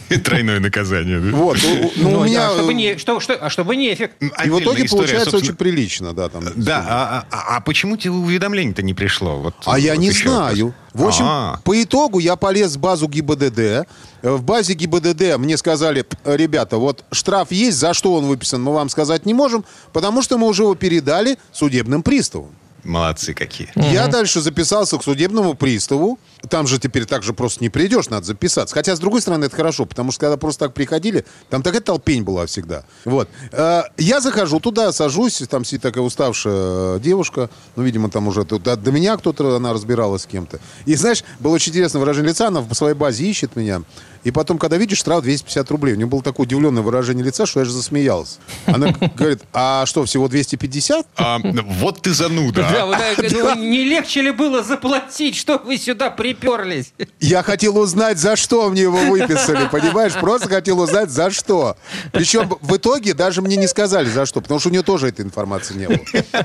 [0.23, 1.19] Тройное наказание.
[1.19, 1.35] Да?
[1.35, 1.57] Вот.
[1.63, 2.49] Ну, ну, у меня...
[2.49, 4.15] А чтобы не, что, что, а чтобы не эффект.
[4.21, 6.29] И в итоге получается очень прилично, да.
[6.29, 9.37] Там, да, а, а, а почему тебе уведомление-то не пришло?
[9.37, 10.73] Вот, а я не знаю.
[10.93, 11.59] В общем, А-а-а.
[11.63, 13.87] по итогу я полез в базу ГИБДД.
[14.23, 18.89] В базе ГИБДД мне сказали, ребята, вот штраф есть, за что он выписан, мы вам
[18.89, 22.49] сказать не можем, потому что мы уже его передали судебным приставам.
[22.87, 23.69] Молодцы какие.
[23.75, 26.17] Я дальше записался к судебному приставу.
[26.49, 28.73] Там же теперь так же просто не придешь, надо записаться.
[28.73, 32.23] Хотя, с другой стороны, это хорошо, потому что когда просто так приходили, там такая толпень
[32.23, 32.83] была всегда.
[33.05, 33.29] Вот.
[33.51, 38.63] Э, я захожу туда, сажусь, там сидит такая уставшая девушка, ну, видимо, там уже тут,
[38.63, 40.59] до меня кто-то, она разбиралась с кем-то.
[40.85, 43.81] И, знаешь, было очень интересное выражение лица, она в своей базе ищет меня.
[44.23, 45.93] И потом, когда видишь, штраф 250 рублей.
[45.93, 48.39] У нее было такое удивленное выражение лица, что я же засмеялся.
[48.65, 51.07] Она говорит, а что, всего 250?
[51.15, 52.67] А, вот ты зануда.
[52.69, 52.97] Да, вот,
[53.31, 56.93] ну, не легче ли было заплатить, что вы сюда приперлись?
[57.19, 60.13] Я хотел узнать, за что мне его выписали, понимаешь?
[60.13, 61.77] Просто хотел узнать, за что.
[62.11, 65.25] Причем в итоге даже мне не сказали, за что, потому что у нее тоже этой
[65.25, 65.99] информации не было.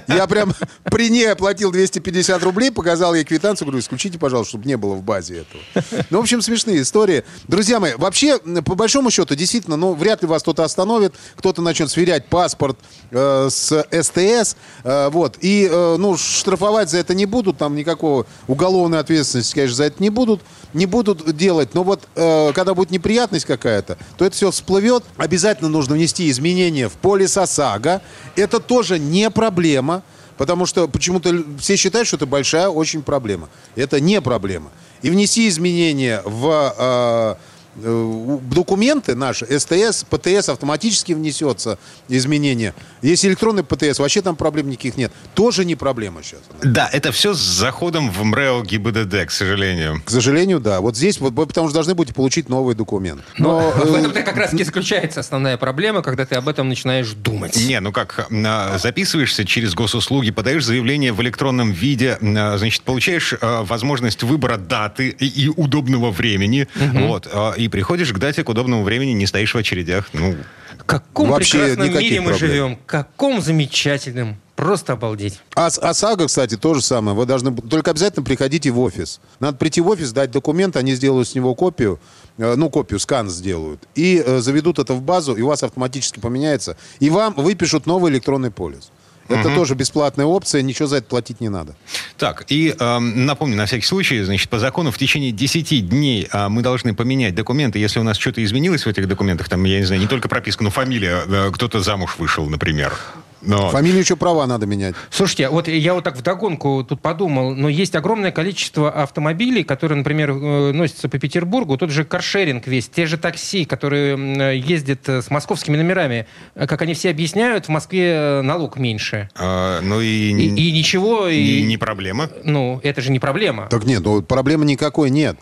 [0.09, 4.77] Я прям при ней оплатил 250 рублей, показал ей квитанцию, говорю, исключите, пожалуйста, чтобы не
[4.77, 6.03] было в базе этого.
[6.11, 7.25] Ну, в общем, смешные истории.
[7.49, 11.91] Друзья, мои, вообще, по большому счету, действительно, ну, вряд ли вас кто-то остановит, кто-то начнет
[11.91, 12.79] сверять паспорт
[13.11, 18.27] э, с СТС, э, вот, и, э, ну, штрафовать за это не будут, там никакого
[18.47, 20.41] уголовной ответственности, конечно, за это не будут,
[20.75, 25.69] не будут делать, но вот, э, когда будет неприятность какая-то, то это все всплывет, обязательно
[25.69, 28.03] нужно внести изменения в полис ОСАГО,
[28.37, 30.03] это тоже не проблема,
[30.39, 33.49] Потому что почему-то все считают, что это большая очень проблема.
[33.77, 34.71] Это не проблема.
[35.03, 37.35] И внеси изменения в э,
[37.75, 42.75] документы наши, СТС, ПТС автоматически внесется изменение.
[43.01, 45.13] Если электронный ПТС, вообще там проблем никаких нет.
[45.35, 46.41] Тоже не проблема сейчас.
[46.63, 50.03] Да, это все с заходом в МРЭО ГИБДД, к сожалению.
[50.05, 50.81] К сожалению, да.
[50.81, 53.23] Вот здесь, вот, вы потому что должны будете получить новый документ.
[53.39, 56.69] Но, Но, в э, этом как раз и заключается основная проблема, когда ты об этом
[56.69, 57.57] начинаешь думать.
[57.57, 63.35] Не, ну как, а, записываешься через госуслуги, подаешь заявление в электронном виде, а, значит, получаешь
[63.41, 68.49] а, возможность выбора даты и, и удобного времени, вот, а, и приходишь к дате, к
[68.49, 70.37] удобному времени, не стоишь в очередях, ну,
[70.79, 72.51] В каком Вообще прекрасном мире мы проблем.
[72.51, 74.37] живем, каком замечательном.
[74.57, 75.41] Просто обалдеть.
[75.55, 77.17] А с- ОСАГО, кстати, то же самое.
[77.17, 77.55] Вы должны...
[77.57, 79.21] Только обязательно приходите в офис.
[79.41, 81.99] Надо прийти в офис, дать документ, они сделают с него копию,
[82.39, 86.21] э, ну, копию, скан сделают, и э, заведут это в базу, и у вас автоматически
[86.21, 88.91] поменяется, и вам выпишут новый электронный полис.
[89.35, 91.75] Это тоже бесплатная опция, ничего за это платить не надо.
[92.19, 96.49] Так, и эм, напомню, на всякий случай, значит, по закону в течение 10 дней а,
[96.49, 99.85] мы должны поменять документы, если у нас что-то изменилось в этих документах, там, я не
[99.85, 102.95] знаю, не только прописка, но фамилия, э, кто-то замуж вышел, например.
[103.43, 103.71] Но...
[103.71, 104.95] Фамилию еще права надо менять.
[105.11, 110.31] Слушайте, вот я вот так вдогонку тут подумал, но есть огромное количество автомобилей, которые, например,
[110.31, 115.31] э, носятся по Петербургу, тот же каршеринг весь, те же такси, которые ездят э, с
[115.31, 119.29] московскими номерами, Э, как они все объясняют, в Москве налог меньше.
[119.35, 122.31] А, ну и, И, и ничего, и, не проблема.
[122.45, 123.67] ну, это же не проблема.
[123.71, 125.37] Так нет, ну проблемы никакой нет.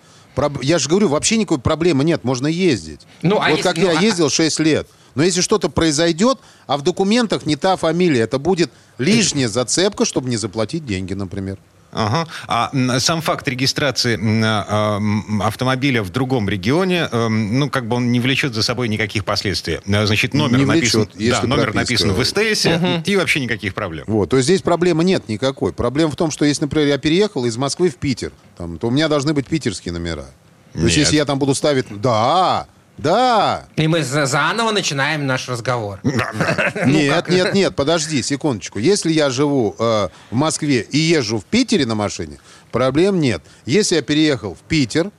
[0.62, 3.00] Я же говорю, вообще никакой проблемы нет, можно ездить.
[3.22, 4.88] Ну, а вот если- как ну, я а- ездил 6 лет.
[5.14, 10.28] Но если что-то произойдет, а в документах не та фамилия, это будет лишняя зацепка, чтобы
[10.28, 11.58] не заплатить деньги, например.
[11.92, 12.28] Ага.
[12.46, 12.70] А
[13.00, 15.00] сам факт регистрации а,
[15.42, 19.80] автомобиля в другом регионе, эм, ну, как бы он не влечет за собой никаких последствий.
[19.92, 22.06] А, Значит, номер Не написан, влечет, если да, номер прописка.
[22.06, 24.04] написан в СТС, и вообще никаких проблем.
[24.06, 25.72] Вот, то есть здесь проблемы нет никакой.
[25.72, 28.90] Проблема в том, что если, например, я переехал из Москвы в Питер, там, то у
[28.90, 30.26] меня должны быть питерские номера.
[30.72, 31.06] То есть Нет.
[31.06, 31.86] если я там буду ставить...
[32.00, 32.68] Да,
[33.02, 33.68] да.
[33.76, 36.00] И мы за- заново начинаем наш разговор.
[36.86, 38.78] Нет, нет, нет, подожди, секундочку.
[38.78, 42.38] Если я живу э, в Москве и езжу в Питере на машине,
[42.72, 43.42] проблем нет.
[43.66, 45.10] Если я переехал в Питер,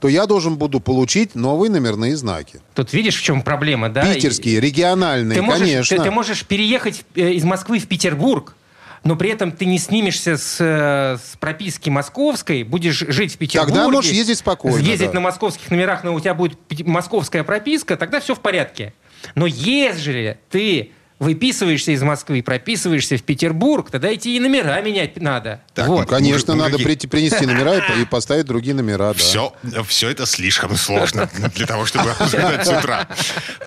[0.00, 2.60] то я должен буду получить новые номерные знаки.
[2.74, 4.14] Тут видишь, в чем проблема, да?
[4.14, 5.96] Питерские, региональные, ты можешь, конечно.
[5.96, 8.54] Ты, ты можешь переехать э, из Москвы в Петербург,
[9.04, 13.74] но при этом ты не снимешься с, э, с прописки московской, будешь жить в Петербурге.
[13.74, 15.14] Тогда можешь ездить спокойно, Ездить да.
[15.14, 18.94] на московских номерах, но у тебя будет московская прописка, тогда все в порядке.
[19.34, 25.60] Но ежели ты выписываешься из Москвы, прописываешься в Петербург, тогда эти и номера менять надо.
[25.74, 26.02] Так, вот.
[26.02, 29.08] Ну, Конечно, Мужик- надо прийти, принести номера и, и поставить другие номера.
[29.08, 29.14] Да.
[29.14, 29.52] Все,
[29.86, 33.08] все это слишком сложно для того, чтобы обсуждать с утра.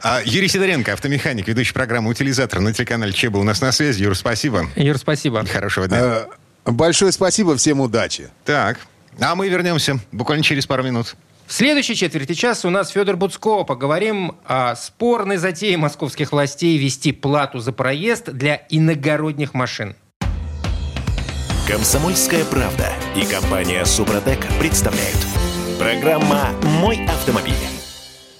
[0.01, 4.03] А, Юрий Сидоренко, автомеханик, ведущий программы «Утилизатор» на телеканале ЧЕБА у нас на связи.
[4.03, 4.67] Юр, спасибо.
[4.75, 5.45] Юр, спасибо.
[5.45, 5.99] Хорошего дня.
[5.99, 6.25] Э,
[6.65, 8.29] Большое спасибо, всем удачи.
[8.45, 8.79] Так,
[9.19, 11.15] а мы вернемся буквально через пару минут.
[11.51, 13.65] В следующей четверти часа у нас Федор Буцко.
[13.65, 19.97] Поговорим о спорной затее московских властей вести плату за проезд для иногородних машин.
[21.67, 25.17] Комсомольская правда и компания Супротек представляют.
[25.77, 27.53] Программа «Мой автомобиль».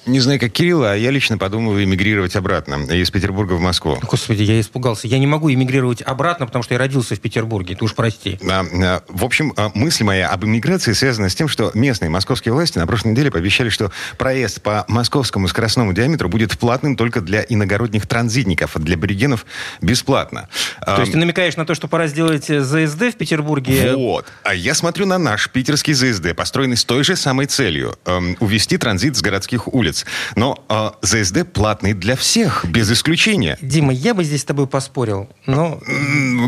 [0.07, 3.99] Не знаю, как Кирилл, а я лично подумываю эмигрировать обратно из Петербурга в Москву.
[4.01, 5.07] Господи, я испугался.
[5.07, 7.75] Я не могу эмигрировать обратно, потому что я родился в Петербурге.
[7.75, 8.39] Ты уж прости.
[8.49, 12.53] А, а, В общем, а, мысль моя об иммиграции связана с тем, что местные московские
[12.53, 17.45] власти на прошлой неделе пообещали, что проезд по московскому скоростному диаметру будет платным только для
[17.47, 19.45] иногородних транзитников, а для аборигенов
[19.81, 20.49] бесплатно.
[20.83, 23.93] То есть ты намекаешь на то, что пора сделать э, ЗСД в Петербурге?
[23.95, 24.25] Вот.
[24.43, 28.77] А я смотрю на наш питерский ЗСД, построенный с той же самой целью эм, увести
[28.77, 29.90] транзит с городских улиц.
[30.35, 33.57] Но э, ЗСД платный для всех, без исключения.
[33.61, 35.29] Дима, я бы здесь с тобой поспорил.
[35.45, 35.79] Но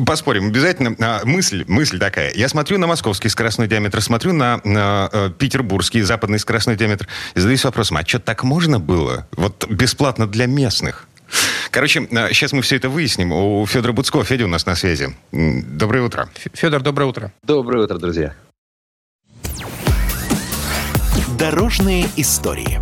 [0.05, 0.95] Поспорим, обязательно.
[0.99, 2.33] А, мысль, мысль такая.
[2.33, 7.39] Я смотрю на московский скоростной диаметр, смотрю на, на, э, петербургский западный скоростной диаметр и
[7.39, 9.27] задаюсь вопросом, а что так можно было?
[9.35, 11.07] Вот бесплатно для местных?
[11.71, 13.31] Короче, сейчас мы все это выясним.
[13.31, 14.23] У Федора Буцко.
[14.23, 15.15] Федя у нас на связи.
[15.31, 16.29] Доброе утро.
[16.53, 17.31] Федор, доброе утро.
[17.43, 18.35] Доброе утро, друзья.
[21.39, 22.79] Дорожные истории.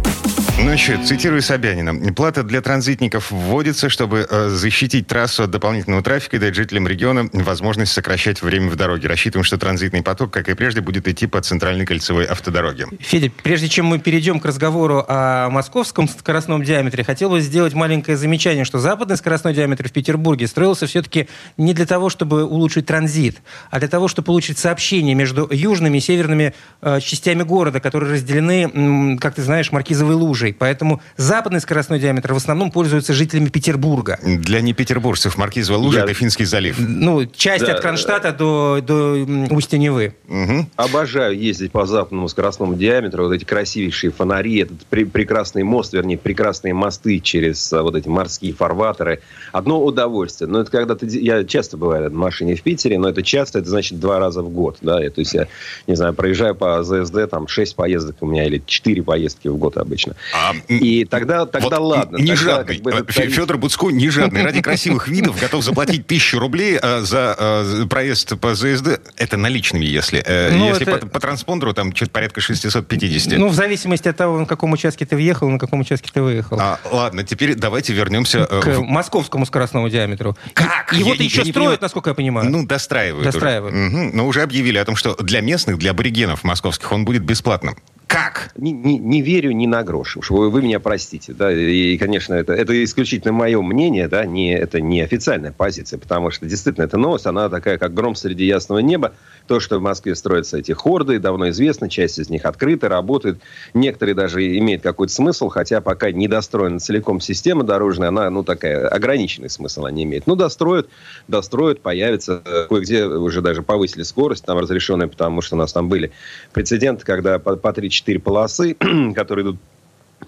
[0.59, 2.13] Ну что, цитирую Собянина.
[2.13, 7.29] Плата для транзитников вводится, чтобы э, защитить трассу от дополнительного трафика и дать жителям региона
[7.33, 9.07] возможность сокращать время в дороге.
[9.07, 12.87] Рассчитываем, что транзитный поток, как и прежде, будет идти по центральной кольцевой автодороге.
[12.99, 18.17] Федя, прежде чем мы перейдем к разговору о московском скоростном диаметре, хотел бы сделать маленькое
[18.17, 23.41] замечание, что западный скоростной диаметр в Петербурге строился все-таки не для того, чтобы улучшить транзит,
[23.71, 29.17] а для того, чтобы улучшить сообщение между южными и северными э, частями города, которые разделены,
[29.17, 30.40] как ты знаешь, маркизовой лужей.
[30.41, 30.55] Дорогой.
[30.57, 34.19] Поэтому западный скоростной диаметр в основном пользуется жителями Петербурга.
[34.23, 36.77] Для непетербуржцев Маркизова лужа Я- это Финский залив.
[36.79, 37.73] Ну, часть Да.
[37.73, 39.13] от Кронштадта до, до
[39.53, 40.13] устья Невы.
[40.27, 40.69] Мгм.
[40.75, 43.25] Обожаю ездить по западному скоростному диаметру.
[43.25, 48.07] Вот эти красивейшие фонари, этот пре- прекрасный мост, вернее, прекрасные мосты через а, вот эти
[48.07, 49.21] морские фарватеры.
[49.51, 50.49] Одно удовольствие.
[50.49, 51.07] Но это когда ты...
[51.07, 54.49] Я часто бываю на машине в Питере, но это часто, это значит два раза в
[54.49, 54.77] год.
[54.81, 55.03] Да?
[55.03, 55.47] И, то есть я,
[55.87, 59.77] не знаю, проезжаю по ЗСД, там, 6 поездок у меня или 4 поездки в год
[59.77, 60.15] обычно.
[60.33, 62.17] А, И тогда, тогда Вот ладно.
[62.17, 62.75] Не Тогда жадный.
[62.75, 64.43] как бы этот тариф- Федор Буцко не жадный.
[64.43, 68.99] Ради красивых видов готов заплатить тысячу рублей э, за э, проезд по ЗСД.
[69.17, 70.21] Это наличными, если.
[70.25, 73.37] Э, Ну, Если это- по, по транспондеру, там что-то порядка 650.
[73.37, 76.57] Ну, в зависимости от того, на каком участке ты въехал, на каком участке ты выехал.
[76.59, 78.47] А, ладно, теперь давайте вернемся...
[78.49, 80.37] э, К в- московскому скоростному диаметру.
[80.53, 80.93] Как?
[80.93, 81.77] Его не- еще строят, понимаю.
[81.81, 82.49] насколько я понимаю.
[82.49, 83.27] Ну, достраивают.
[83.27, 83.31] уже.
[83.33, 83.75] Достраивают.
[83.75, 84.11] Мгм.
[84.15, 87.75] Но уже объявили о том, что для местных, для аборигенов московских он будет бесплатным.
[88.11, 88.51] Как?
[88.57, 90.17] Не, не- не верю ни на грош.
[90.17, 91.33] Уж вы, вы меня простите.
[91.33, 91.49] Да?
[91.51, 94.25] И, конечно, это, это исключительно мое мнение, да?
[94.25, 98.45] не, это не официальная позиция, потому что действительно эта новость, она такая, как гром среди
[98.45, 99.13] ясного неба.
[99.51, 103.41] То, что в Москве строятся эти хорды, давно известно, часть из них открыта, работает.
[103.73, 108.87] Некоторые даже имеют какой-то смысл, хотя пока не достроена целиком система дорожная, она, ну, такая,
[108.87, 110.25] ограниченный смысл они имеют.
[110.25, 110.87] Ну, достроят,
[111.27, 112.41] достроят, появится.
[112.45, 116.13] Э, Кое-где уже даже повысили скорость, там разрешенная, потому что у нас там были
[116.53, 118.77] прецеденты, когда по, по 3-4 полосы,
[119.13, 119.57] которые идут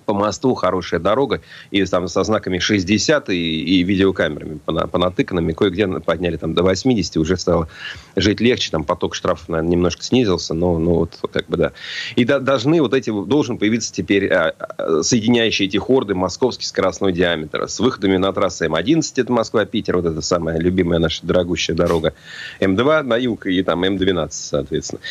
[0.06, 5.88] по мосту, хорошая дорога, и там со знаками 60 и, и видеокамерами пона- понатыканными, кое-где
[5.88, 7.68] подняли там до 80, уже стало
[8.16, 11.72] жить легче, там поток штрафов, наверное, немножко снизился, но, ну, вот как бы да.
[12.16, 17.14] И да- должны вот эти, должен появиться теперь а, а, соединяющие эти хорды московский скоростной
[17.14, 22.14] диаметр с выходами на трассу М11, это Москва-Питер, вот это самая любимая наша дорогущая дорога,
[22.60, 25.02] М2 на юг и там М12, соответственно.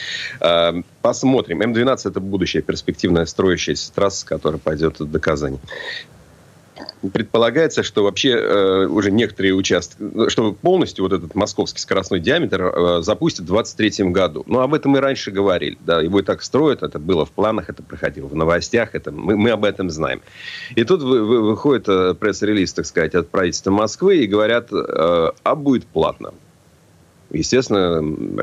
[0.41, 1.61] А, Посмотрим.
[1.61, 5.59] М12 это будущая перспективная строящаяся трасса, которая пойдет до Казани.
[7.13, 9.97] Предполагается, что вообще э, уже некоторые участки,
[10.29, 14.45] что полностью вот этот московский скоростной диаметр э, запустят в 2023 году.
[14.47, 15.77] Ну, об этом мы раньше говорили.
[15.81, 19.37] Да, его и так строят, это было в планах, это проходило в новостях, это, мы,
[19.37, 20.23] мы об этом знаем.
[20.75, 25.31] И тут вы- вы- выходит э, пресс-релиз, так сказать, от правительства Москвы и говорят, э,
[25.43, 26.33] а будет платно.
[27.33, 28.03] Естественно,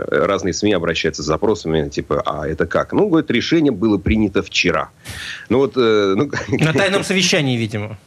[0.10, 2.92] разные СМИ обращаются с запросами, типа, а это как?
[2.92, 4.90] Ну, говорит, решение было принято вчера.
[5.50, 5.74] Ну, вот...
[5.78, 7.98] э, ну, На тайном совещании, видимо.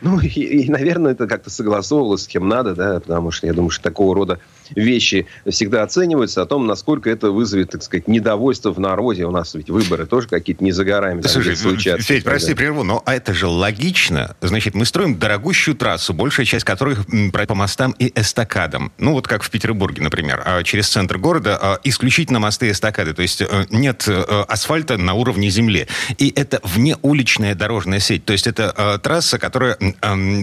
[0.00, 3.70] ну, и, и, наверное, это как-то согласовывалось с кем надо, да, потому что я думаю,
[3.70, 4.38] что такого рода
[4.74, 9.24] вещи всегда оцениваются о том, насколько это вызовет, так сказать, недовольство в народе.
[9.24, 11.22] У нас ведь выборы тоже какие-то не за горами.
[11.22, 12.02] Слушай, где-то случатся.
[12.02, 14.36] Федь, прости, прерву, но это же логично.
[14.40, 18.92] Значит, мы строим дорогущую трассу, большая часть про- по мостам и эстакадам.
[18.98, 20.42] Ну, вот как в Петербурге, например.
[20.44, 23.14] А Через центр города а, исключительно мосты и эстакады.
[23.14, 25.86] То есть э, нет э, асфальта на уровне земли.
[26.18, 28.24] И это внеуличная дорожная сеть.
[28.24, 29.78] То есть это э, трасса, которая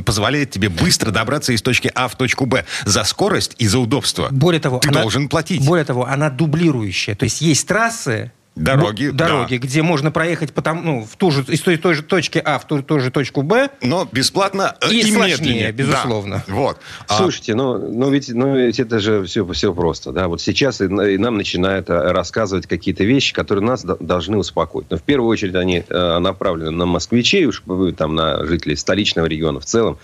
[0.06, 4.15] позволяет тебе быстро добраться из точки А в точку Б за скорость и за удобство.
[4.32, 5.66] Более того, Ты она- должен платить.
[5.66, 7.16] Более того, она дублирующая.
[7.16, 11.44] То есть есть трассы, Дороги, бу- дороги, где можно проехать потом, ну, в ту же,
[11.48, 13.70] из той, той же точки А в ту, ту же точку Б.
[13.82, 15.72] Но бесплатно э, И и, сложнее, медленнее.
[15.74, 16.44] безусловно.
[16.48, 16.78] Да, вот.
[17.10, 20.14] А- Слушайте, ну, ну, ведь, ну ведь это же все, все просто.
[20.14, 20.30] Да?
[20.30, 24.88] Вот сейчас и, и нам начинают а, рассказывать какие-то вещи, которые нас до- должны успокоить.
[24.90, 29.26] Но в первую очередь они э, направлены на москвичей, уж э, там, на жителей столичного
[29.26, 29.98] региона в целом.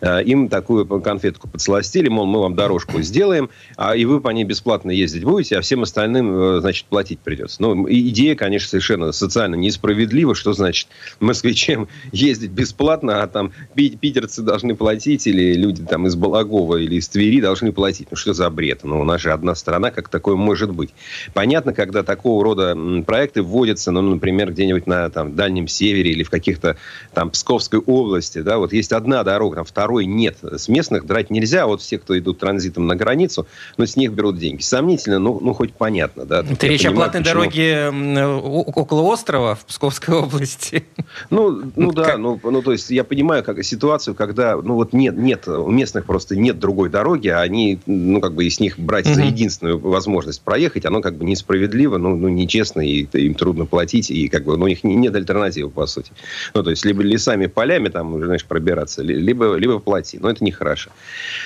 [0.00, 4.44] Э, им такую конфетку подсластили, мол, мы вам дорожку сделаем, а и вы по ней
[4.44, 7.60] бесплатно ездить будете, а всем остальным, э, значит, платить придется.
[7.60, 10.34] Ну, идея, конечно, совершенно социально несправедлива.
[10.34, 10.88] Что значит
[11.20, 16.96] москвичам ездить бесплатно, а там пи- питерцы должны платить, или люди там из Балагова или
[16.96, 18.08] из Твери должны платить.
[18.10, 18.80] Ну, что за бред?
[18.84, 20.90] Ну, у нас же одна страна, как такое может быть.
[21.34, 22.76] Понятно, когда такого рода
[23.06, 26.76] проекты вводятся, ну, например, где-нибудь на там, Дальнем Севере или в каких-то
[27.14, 30.38] там Псковской области, да, вот есть одна дорога, там второй нет.
[30.42, 34.38] С местных драть нельзя, вот все, кто идут транзитом на границу, но с них берут
[34.38, 34.62] деньги.
[34.62, 36.44] Сомнительно, ну, ну хоть понятно, да.
[36.48, 40.84] Это речь о понимаю, платной почему- дороге о- около острова в Псковской области.
[41.30, 44.92] Ну, ну да, Как- ну, ну, то есть я понимаю как, ситуацию, когда, ну, вот
[44.92, 48.60] нет, нет, у местных просто нет другой дороги, а они, ну, как бы, и с
[48.60, 53.34] них брать за единственную возможность проехать, оно как бы несправедливо, ну, ну нечестно, и им
[53.34, 56.12] трудно платить, и как бы, ну, у них не- нет альтернативы, по сути.
[56.54, 60.44] Ну, то есть, либо лесами, полями там, знаешь, пробираться, ли- либо, либо плати, но это
[60.44, 60.90] нехорошо.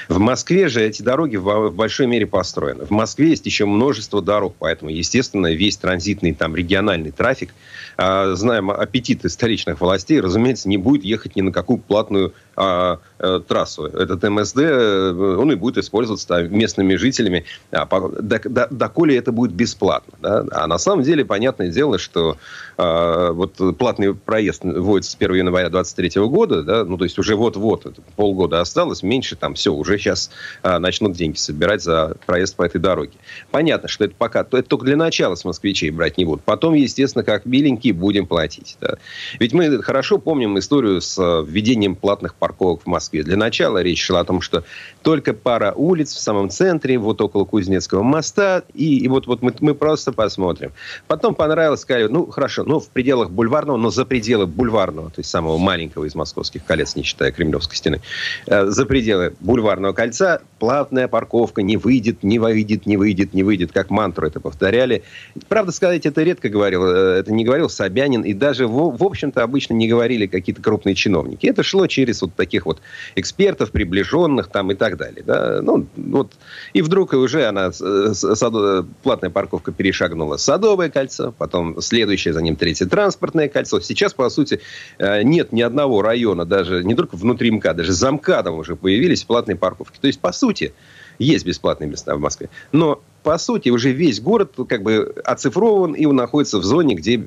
[0.08, 2.84] В Москве же эти дороги в, в большой мере построены.
[2.84, 7.54] В Москве есть еще множество дорог, поэтому, естественно, весь транзитный исключительный там региональный трафик,
[7.96, 13.40] а, знаем аппетиты столичных властей, разумеется, не будет ехать ни на какую платную а, а,
[13.40, 13.84] трассу.
[13.86, 19.32] Этот МСД, э, он и будет использоваться местными жителями, а, по, до, до, доколе это
[19.32, 20.14] будет бесплатно.
[20.20, 20.44] Да?
[20.52, 22.36] А на самом деле, понятное дело, что
[22.76, 27.36] а, вот платный проезд вводится с 1 января 2023 года, да, ну, то есть уже
[27.36, 30.30] вот-вот, полгода осталось, меньше там, все, уже сейчас
[30.62, 33.12] а, начнут деньги собирать за проезд по этой дороге.
[33.50, 36.44] Понятно, что это пока, это только для начала с москвичей брать не будут.
[36.44, 38.76] Потом, естественно, как миленькие будем платить.
[38.80, 38.96] Да.
[39.38, 43.22] Ведь мы хорошо помним историю с а, введением платных парковок в Москве.
[43.22, 44.64] Для начала речь шла о том, что
[45.00, 49.54] только пара улиц в самом центре, вот около Кузнецкого моста, и, и вот, вот мы,
[49.60, 50.72] мы просто посмотрим.
[51.06, 55.30] Потом понравилось, сказали, ну, хорошо, ну, в пределах бульварного, но за пределы бульварного, то есть
[55.30, 58.02] самого маленького из московских колец, не считая Кремлевской стены,
[58.46, 63.72] э, за пределы бульварного кольца платная парковка не выйдет, не выйдет, не выйдет, не выйдет,
[63.72, 65.02] как мантру это повторяли.
[65.48, 69.42] Правда сказать, это редко говорил, э, это не говорил Собянин, и даже, в, в общем-то,
[69.42, 71.46] обычно не говорили какие-то крупные чиновники.
[71.46, 72.80] Это шло через вот таких вот
[73.14, 75.22] экспертов, приближенных там и так далее.
[75.24, 75.60] Да?
[75.62, 76.32] Ну, вот.
[76.72, 78.54] И вдруг и уже она, сад,
[79.02, 83.80] платная парковка перешагнула Садовое кольцо, потом следующее за ним третье транспортное кольцо.
[83.80, 84.60] Сейчас, по сути,
[84.98, 89.24] э, нет ни одного района, даже не только внутри МКАД, даже за МКАДом уже появились
[89.24, 89.98] платные парковки.
[90.00, 90.74] То есть, по сути,
[91.18, 92.48] есть бесплатные места в Москве.
[92.72, 97.24] Но по сути, уже весь город как бы оцифрован, и он находится в зоне, где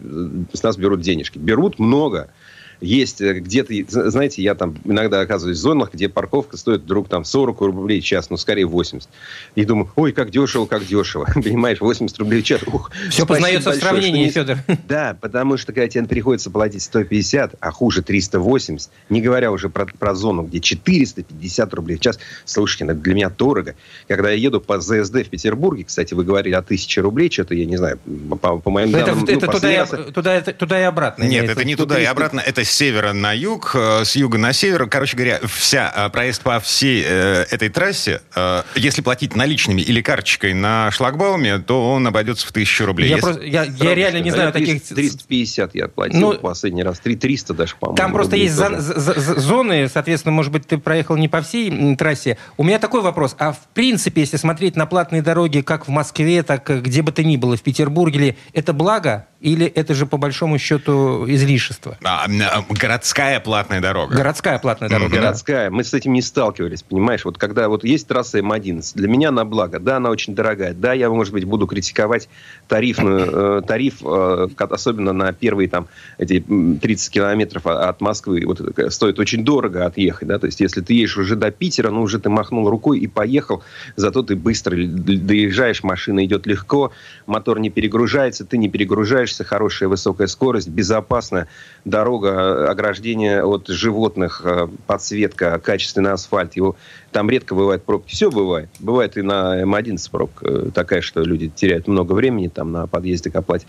[0.54, 1.40] с нас берут денежки.
[1.40, 2.30] Берут много
[2.82, 7.26] есть э, где-то, знаете, я там иногда оказываюсь в зонах, где парковка стоит вдруг там
[7.26, 9.10] 40 рублей в час, ну, скорее 80.
[9.56, 11.26] И думаю, ой, как дешево, как дешево.
[11.36, 12.62] Понимаешь, 80 рублей в час.
[12.68, 14.58] Ух, Все познается в сравнении, Федор.
[14.88, 19.86] Да, потому что когда тебе приходится платить 150, а хуже 380, не говоря уже про,
[19.86, 23.76] про зону, где 450 рублей в час, слушайте, это для меня дорого.
[24.08, 27.66] Когда я еду по ЗСД в Петербурге, кстати, вы говорили о 1000 рублей, что-то, я
[27.66, 28.00] не знаю,
[28.42, 29.24] по, по моим данным...
[29.24, 29.94] Это, ну, это туда, раз...
[29.94, 31.24] и, туда, туда и обратно.
[31.24, 34.54] Нет, это не туда и обратно, это с севера на юг, э, с юга на
[34.54, 34.88] север.
[34.88, 38.22] Короче говоря, вся э, проезд по всей э, этой трассе,
[38.76, 43.10] если платить наличными или карточкой на шлагбауме, то он обойдется в тысячу рублей.
[43.10, 43.26] Я, если...
[43.26, 44.96] просто, я, я реально не знаю 300, таких...
[44.96, 47.98] 350 я платил ну, последний раз, 300 даже, по-моему.
[47.98, 52.38] Там просто есть за, за, зоны, соответственно, может быть, ты проехал не по всей трассе.
[52.58, 53.36] У меня такой вопрос.
[53.40, 57.24] А в принципе, если смотреть на платные дороги как в Москве, так где бы то
[57.24, 59.28] ни было, в Петербурге, это благо?
[59.40, 61.98] Или это же по большому счету излишество?
[62.04, 64.16] А, а городская платная дорога.
[64.16, 65.16] Городская платная дорога.
[65.16, 65.20] Mm-hmm.
[65.20, 65.70] Городская.
[65.70, 67.24] Мы с этим не сталкивались, понимаешь?
[67.24, 69.80] Вот когда вот есть трасса М11, для меня она благо.
[69.80, 70.74] Да, она очень дорогая.
[70.74, 72.30] Да, я, может быть, буду критиковать
[72.68, 78.44] тарифную, э, тариф, э, особенно на первые там эти 30 километров от Москвы.
[78.44, 80.40] Вот это стоит очень дорого отъехать, да?
[80.40, 83.62] То есть, если ты едешь уже до Питера, ну, уже ты махнул рукой и поехал,
[83.96, 86.92] зато ты быстро доезжаешь, машина идет легко,
[87.28, 91.48] мотор не перегружается, ты не перегружаешь передвигаешься, хорошая высокая скорость, безопасная
[91.86, 96.56] дорога, ограждение от животных, э, подсветка, качественный асфальт.
[96.56, 96.76] Его,
[97.12, 98.14] там редко бывает пробки.
[98.14, 98.70] Все бывает.
[98.80, 103.30] Бывает и на М11 пробка э, такая, что люди теряют много времени там на подъезде
[103.30, 103.66] к оплате.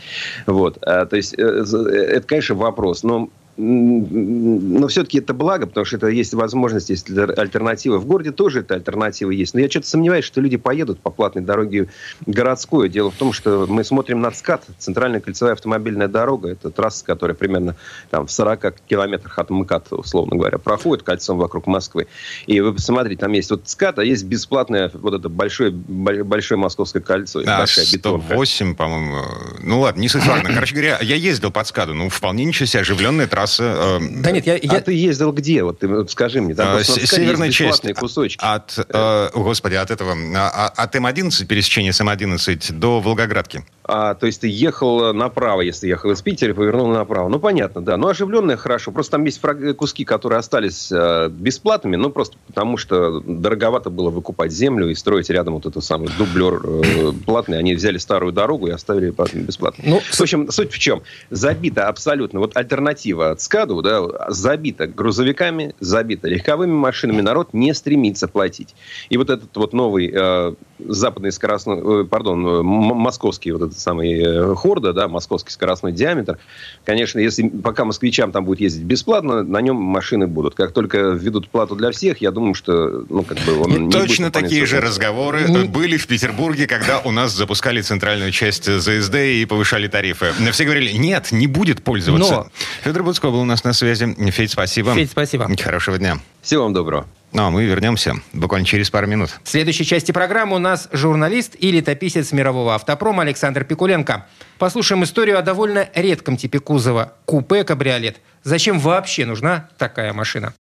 [0.47, 0.79] Вот.
[0.83, 3.03] А, то есть, э, это, конечно, вопрос.
[3.03, 3.29] Но
[3.61, 7.99] но все-таки это благо, потому что это есть возможность, есть альтернатива.
[7.99, 9.53] В городе тоже эта альтернатива есть.
[9.53, 11.89] Но я что-то сомневаюсь, что люди поедут по платной дороге
[12.25, 12.89] городской.
[12.89, 16.51] Дело в том, что мы смотрим на ЦКАД, центральная кольцевая автомобильная дорога.
[16.51, 17.75] Это трасса, которая примерно
[18.11, 22.07] там, в 40 километрах от МКАД, условно говоря, проходит кольцом вокруг Москвы.
[22.47, 27.03] И вы посмотрите, там есть вот ЦКАД, а есть бесплатное вот это большое, большое московское
[27.03, 27.43] кольцо.
[27.43, 29.17] Да, 108, по-моему.
[29.65, 30.55] Ну ладно, не суть важно.
[30.55, 31.95] Короче говоря, я ездил под ЦКАДу.
[31.95, 33.99] Ну, вполне ничего себе, оживленная трасса трасса.
[34.01, 34.79] Э, да нет, я, я...
[34.79, 35.63] А ты ездил где?
[35.63, 36.55] Вот ты вот скажи мне.
[36.55, 37.93] Там, э, северная часть.
[37.95, 38.41] кусочки.
[38.43, 43.65] От, э, господи, от этого, а, а, от М11, пересечения с М11 до Волгоградки.
[43.91, 47.29] А, то есть ты ехал направо, если ехал из Питера, повернул направо.
[47.29, 47.97] Ну, понятно, да.
[47.97, 48.93] Ну, оживленное хорошо.
[48.93, 49.77] Просто там есть фраг...
[49.77, 55.31] куски, которые остались э, бесплатными, ну, просто потому что дороговато было выкупать землю и строить
[55.31, 57.59] рядом вот этот самый дублер э, платный.
[57.59, 59.85] Они взяли старую дорогу и оставили бесплатно.
[59.87, 61.03] Ну, в общем, суть в чем?
[61.31, 62.41] Забита абсолютно.
[62.41, 67.21] Вот альтернатива от СКАДу, да, забита грузовиками, забита легковыми машинами.
[67.21, 68.75] Народ не стремится платить.
[69.11, 74.21] И вот этот вот новый э, западный скоростной, э, пардон, э, московский вот этот самый
[74.21, 76.39] э, Хорда, да, московский скоростной диаметр,
[76.85, 80.55] конечно, если пока москвичам там будет ездить бесплатно, на нем машины будут.
[80.55, 84.31] Как только введут плату для всех, я думаю, что, ну, как бы он не Точно
[84.31, 85.65] такие же разговоры не...
[85.65, 90.33] были в Петербурге, когда у нас запускали центральную часть ЗСД и повышали тарифы.
[90.53, 92.35] Все говорили, нет, не будет пользоваться.
[92.35, 92.47] Но...
[92.83, 94.15] Федор Буцко был у нас на связи.
[94.31, 94.95] Федь, спасибо.
[94.95, 95.49] Федь, спасибо.
[95.61, 96.19] Хорошего дня.
[96.43, 97.07] Всего вам доброго.
[97.33, 99.39] Ну, а мы вернемся буквально через пару минут.
[99.45, 104.27] В следующей части программы у нас журналист и летописец мирового автопрома Александр Пикуленко.
[104.59, 108.21] Послушаем историю о довольно редком типе кузова– купе-кабриолет.
[108.43, 110.55] Зачем вообще нужна такая машина?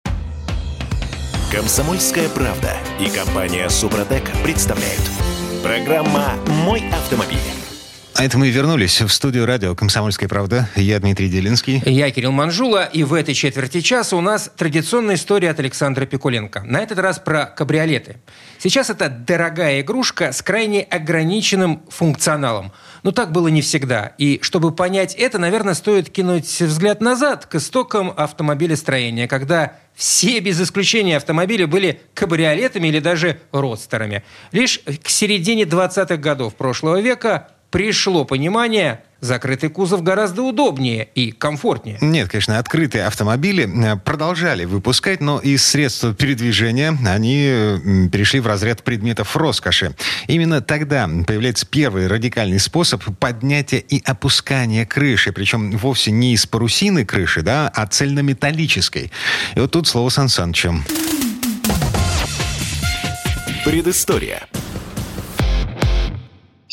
[1.51, 5.01] Комсомольская правда и компания Супротек представляют.
[5.63, 7.64] Программа «Мой автомобиль».
[8.17, 10.69] А это мы вернулись в студию радио «Комсомольская правда».
[10.77, 11.83] Я Дмитрий Делинский.
[11.85, 12.85] Я Кирилл Манжула.
[12.85, 16.61] И в этой четверти часа у нас традиционная история от Александра Пикуленко.
[16.61, 18.15] На этот раз про кабриолеты.
[18.57, 22.71] Сейчас это дорогая игрушка с крайне ограниченным функционалом.
[23.03, 24.13] Но так было не всегда.
[24.17, 30.61] И чтобы понять это, наверное, стоит кинуть взгляд назад к истокам автомобилестроения, когда все без
[30.61, 34.23] исключения автомобили были кабриолетами или даже родстерами.
[34.53, 41.97] Лишь к середине 20-х годов прошлого века пришло понимание, закрытый кузов гораздо удобнее и комфортнее.
[42.01, 48.83] Нет, конечно, открытые автомобили э, продолжали выпускать, но из средств передвижения они перешли в разряд
[48.83, 49.95] предметов роскоши.
[50.27, 57.05] Именно тогда появляется первый радикальный способ поднятия и опускания крыши, причем вовсе не из парусины
[57.05, 59.11] крыши, да, а цельнометаллической.
[59.55, 60.75] И вот тут слово Сан Санычу.
[63.65, 64.47] Предыстория.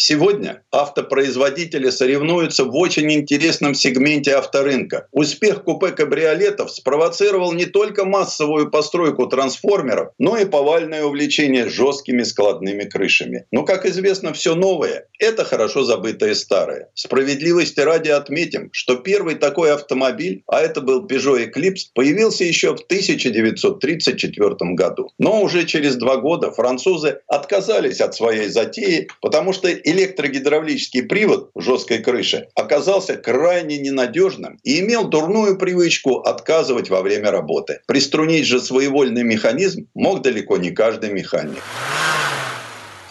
[0.04, 5.06] Сегодня автопроизводители соревнуются в очень интересном сегменте авторынка.
[5.12, 13.46] Успех купе-кабриолетов спровоцировал не только массовую постройку трансформеров, но и повальное увлечение жесткими складными крышами.
[13.52, 16.88] Но, как известно, все новое– это хорошо забытое старое.
[16.94, 22.80] Справедливости ради отметим, что первый такой автомобиль, а это был Peugeot Eclipse, появился еще в
[22.80, 25.10] 1934 году.
[25.18, 31.98] Но уже через два года французы отказались от своей затеи, потому что электрогидравлический привод жесткой
[31.98, 37.80] крыше оказался крайне ненадежным и имел дурную привычку отказывать во время работы.
[37.86, 41.62] Приструнить же своевольный механизм мог далеко не каждый механик.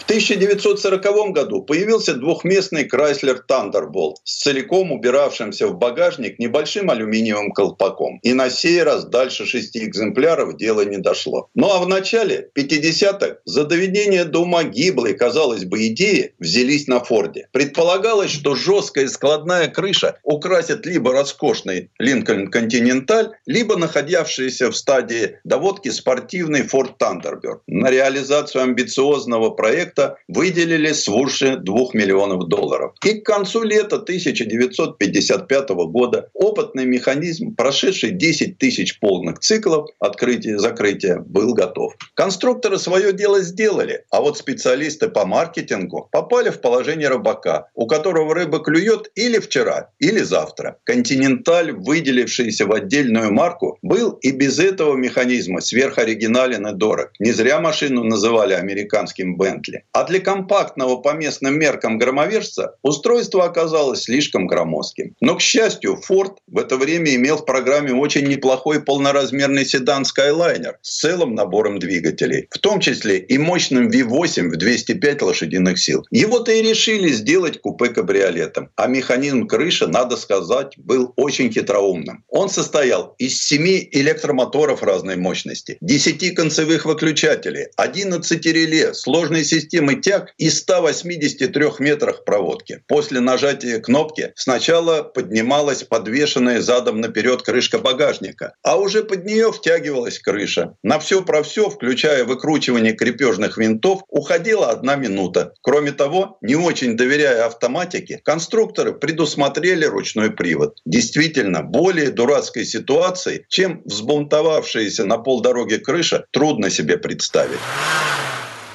[0.02, 8.18] В 1940 году появился двухместный Chrysler Thunderbolt с целиком убиравшимся в багажник небольшим алюминиевым колпаком.
[8.24, 11.48] И на сей раз дальше шести экземпляров дело не дошло.
[11.54, 16.98] Ну а в начале 50-х за доведение до ума гиблой, казалось бы, идеи взялись на
[16.98, 17.46] Форде.
[17.52, 25.90] Предполагалось, что жесткая складная крыша украсит либо роскошный Lincoln Continental, либо находившийся в стадии доводки
[25.90, 27.60] спортивный Ford Thunderbird.
[27.68, 32.92] На реализацию амбициозного проекта проекта выделили свыше 2 миллионов долларов.
[33.04, 41.54] И к концу лета 1955 года опытный механизм, прошедший 10 тысяч полных циклов открытия-закрытия, был
[41.54, 41.94] готов.
[42.14, 48.34] Конструкторы свое дело сделали, а вот специалисты по маркетингу попали в положение рыбака, у которого
[48.34, 50.78] рыба клюет или вчера, или завтра.
[50.84, 57.10] Континенталь, выделившийся в отдельную марку, был и без этого механизма сверхоригинален и дорог.
[57.18, 59.81] Не зря машину называли американским Бентли.
[59.92, 65.14] А для компактного по местным меркам громовержца устройство оказалось слишком громоздким.
[65.20, 70.76] Но, к счастью, Ford в это время имел в программе очень неплохой полноразмерный седан Skyliner
[70.80, 76.06] с целым набором двигателей, в том числе и мощным V8 в 205 лошадиных сил.
[76.10, 78.70] Его-то и решили сделать купе кабриолетом.
[78.76, 82.24] А механизм крыши, надо сказать, был очень хитроумным.
[82.28, 89.94] Он состоял из 7 электромоторов разной мощности, 10 концевых выключателей, 11 реле, сложной системы системы
[89.94, 92.82] тяг и 183 метрах проводки.
[92.88, 100.18] После нажатия кнопки сначала поднималась подвешенная задом наперед крышка багажника, а уже под нее втягивалась
[100.18, 100.74] крыша.
[100.82, 105.54] На все про все, включая выкручивание крепежных винтов, уходила одна минута.
[105.62, 110.80] Кроме того, не очень доверяя автоматике, конструкторы предусмотрели ручной привод.
[110.84, 117.58] Действительно, более дурацкой ситуации, чем взбунтовавшаяся на полдороге крыша, трудно себе представить.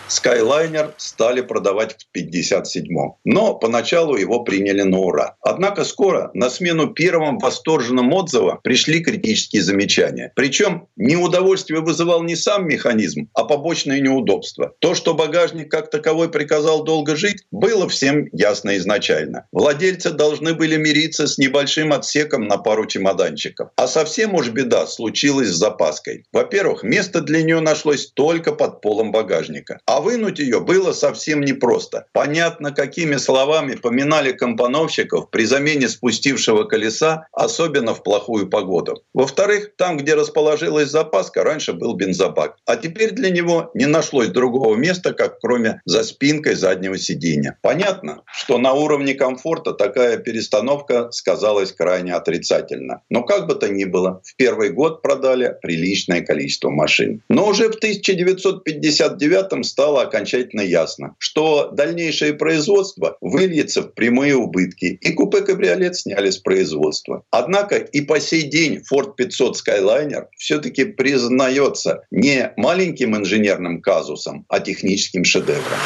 [0.10, 3.16] Skyliner стали продавать в 1957-м.
[3.24, 5.36] Но поначалу его приняли на ура.
[5.41, 10.32] Однако скоро на смену первым восторженным отзывам пришли критические замечания.
[10.36, 14.74] Причем неудовольствие вызывал не сам механизм, а побочные неудобства.
[14.80, 19.47] То, что багажник как таковой приказал долго жить, было всем ясно изначально.
[19.51, 23.70] Владельцы должны были мириться с небольшим отсеком на пару чемоданчиков.
[23.76, 26.24] А совсем уж беда случилась с запаской.
[26.32, 29.80] Во-первых, место для нее нашлось только под полом багажника.
[29.86, 32.06] А А вынуть ее было совсем непросто.
[32.14, 39.02] Понятно, какими словами поминали компоновщиков при замене спустившего колеса, особенно в плохую погоду.
[39.16, 42.58] Во-вторых, там, где расположилась запаска, раньше был бензобак.
[42.68, 47.58] А теперь для него не нашлось другого места, как кроме за спинкой заднего сиденья.
[47.64, 53.02] Понятно, что на уровне комфорта такая перестановка сказалась крайне отрицательно.
[53.10, 57.24] Но как бы то ни было, в первый год продали приличное количество машин.
[57.30, 65.14] Но уже в 1959 стало окончательно ясно, что дальнейшее производство выльется в прямые убытки, и
[65.14, 67.24] купе-кабриолет сняли с производства.
[67.32, 74.60] Однако и по сей день Ford 500 Skyliner все-таки признается не маленьким инженерным казусом, а
[74.60, 75.80] техническим шедевром.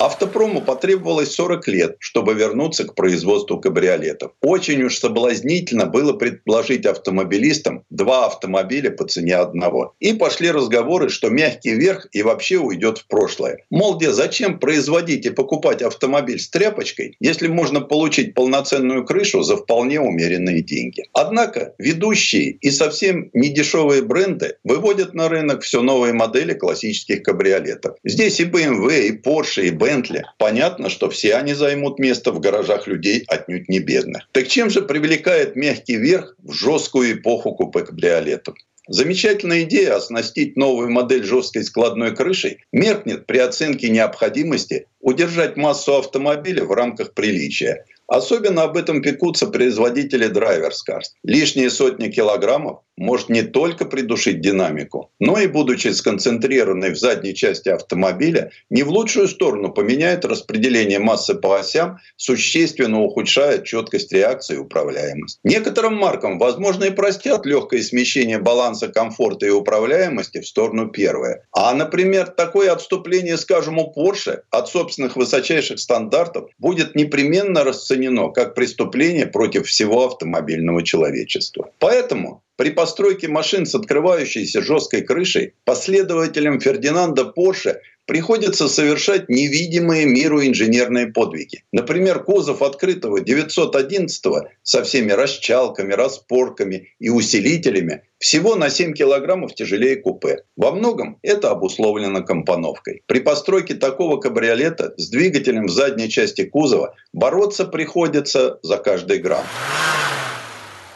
[0.00, 4.32] Автопрому потребовалось 40 лет, чтобы вернуться к производству кабриолетов.
[4.40, 9.94] Очень уж соблазнительно было предложить автомобилистам два автомобиля по цене одного.
[10.00, 13.66] И пошли разговоры, что мягкий верх и вообще уйдет в прошлое.
[13.68, 19.58] Мол, где зачем производить и покупать автомобиль с тряпочкой, если можно получить полноценную крышу за
[19.58, 21.02] вполне умеренные деньги.
[21.12, 27.96] Однако ведущие и совсем недешевые бренды выводят на рынок все новые модели классических кабриолетов.
[28.02, 32.38] Здесь и BMW, и Porsche, и Bentley Бентли, понятно, что все они займут место в
[32.38, 34.28] гаражах людей отнюдь не бедных.
[34.30, 38.54] Так чем же привлекает мягкий верх в жесткую эпоху купе-кабриолетов?
[38.86, 46.64] Замечательная идея оснастить новую модель жесткой складной крышей меркнет при оценке необходимости удержать массу автомобиля
[46.64, 47.84] в рамках приличия.
[48.06, 51.04] Особенно об этом пекутся производители Cars.
[51.22, 57.70] Лишние сотни килограммов может не только придушить динамику, но и, будучи сконцентрированной в задней части
[57.70, 64.58] автомобиля, не в лучшую сторону поменяет распределение массы по осям, существенно ухудшая четкость реакции и
[64.58, 65.40] управляемость.
[65.44, 71.46] Некоторым маркам, возможно, и простят легкое смещение баланса комфорта и управляемости в сторону первое.
[71.52, 78.54] А, например, такое отступление, скажем, у Porsche от собственных высочайших стандартов будет непременно расценено как
[78.54, 81.70] преступление против всего автомобильного человечества.
[81.78, 90.44] Поэтому при постройке машин с открывающейся жесткой крышей последователям Фердинанда Порше приходится совершать невидимые миру
[90.44, 91.64] инженерные подвиги.
[91.72, 94.24] Например, кузов открытого 911
[94.62, 100.42] со всеми расчалками, распорками и усилителями всего на 7 килограммов тяжелее купе.
[100.54, 103.04] Во многом это обусловлено компоновкой.
[103.06, 109.46] При постройке такого кабриолета с двигателем в задней части кузова бороться приходится за каждый грамм.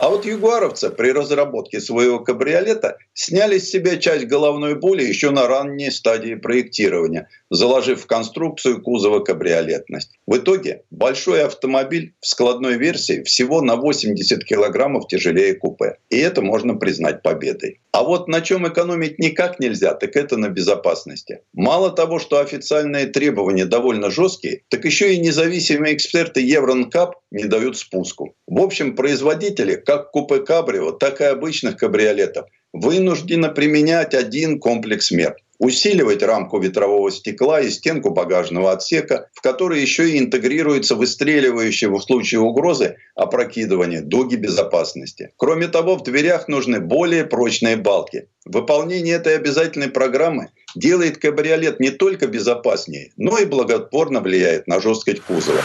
[0.04, 5.46] А вот югуаровцы при разработке своего кабриолета сняли с себя часть головной боли еще на
[5.46, 10.10] ранней стадии проектирования, заложив в конструкцию кузова кабриолетность.
[10.26, 15.96] В итоге большой автомобиль в складной версии всего на 80 килограммов тяжелее купе.
[16.10, 17.80] И это можно признать победой.
[17.94, 21.42] А вот на чем экономить никак нельзя, так это на безопасности.
[21.52, 27.78] Мало того, что официальные требования довольно жесткие, так еще и независимые эксперты Евронкап не дают
[27.78, 28.34] спуску.
[28.48, 35.36] В общем, производители как купе кабрио, так и обычных кабриолетов вынуждены применять один комплекс мер
[35.58, 42.00] усиливать рамку ветрового стекла и стенку багажного отсека, в который еще и интегрируется выстреливающие в
[42.00, 45.32] случае угрозы опрокидывание дуги безопасности.
[45.36, 48.28] Кроме того, в дверях нужны более прочные балки.
[48.44, 55.20] Выполнение этой обязательной программы делает кабриолет не только безопаснее, но и благотворно влияет на жесткость
[55.20, 55.60] кузова.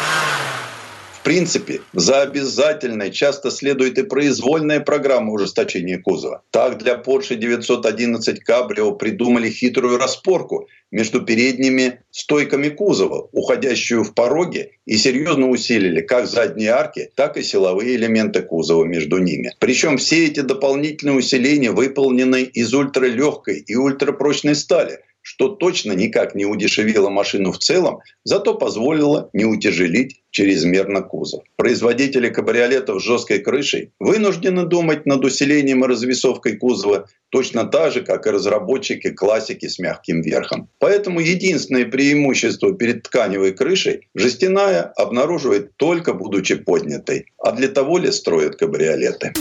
[1.30, 6.42] Принципе, за обязательной часто следует и произвольная программа ужесточения кузова.
[6.50, 14.72] Так для Porsche 911 Cabrio придумали хитрую распорку между передними стойками кузова, уходящую в пороги,
[14.88, 19.54] и серьезно усилили как задние арки, так и силовые элементы кузова между ними.
[19.60, 26.46] Причем все эти дополнительные усиления выполнены из ультралегкой и ультрапрочной стали– что точно никак не
[26.46, 31.44] удешевило машину в целом, зато позволило не утяжелить чрезмерно кузов.
[31.56, 38.02] Производители кабриолетов с жесткой крышей вынуждены думать над усилением и развесовкой кузова точно так же,
[38.02, 40.68] как и разработчики классики с мягким верхом.
[40.80, 47.28] Поэтому единственное преимущество перед тканевой крышей жестяная обнаруживает только будучи поднятой.
[47.38, 49.34] А для того ли строят кабриолеты?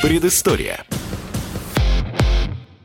[0.00, 0.86] Предыстория.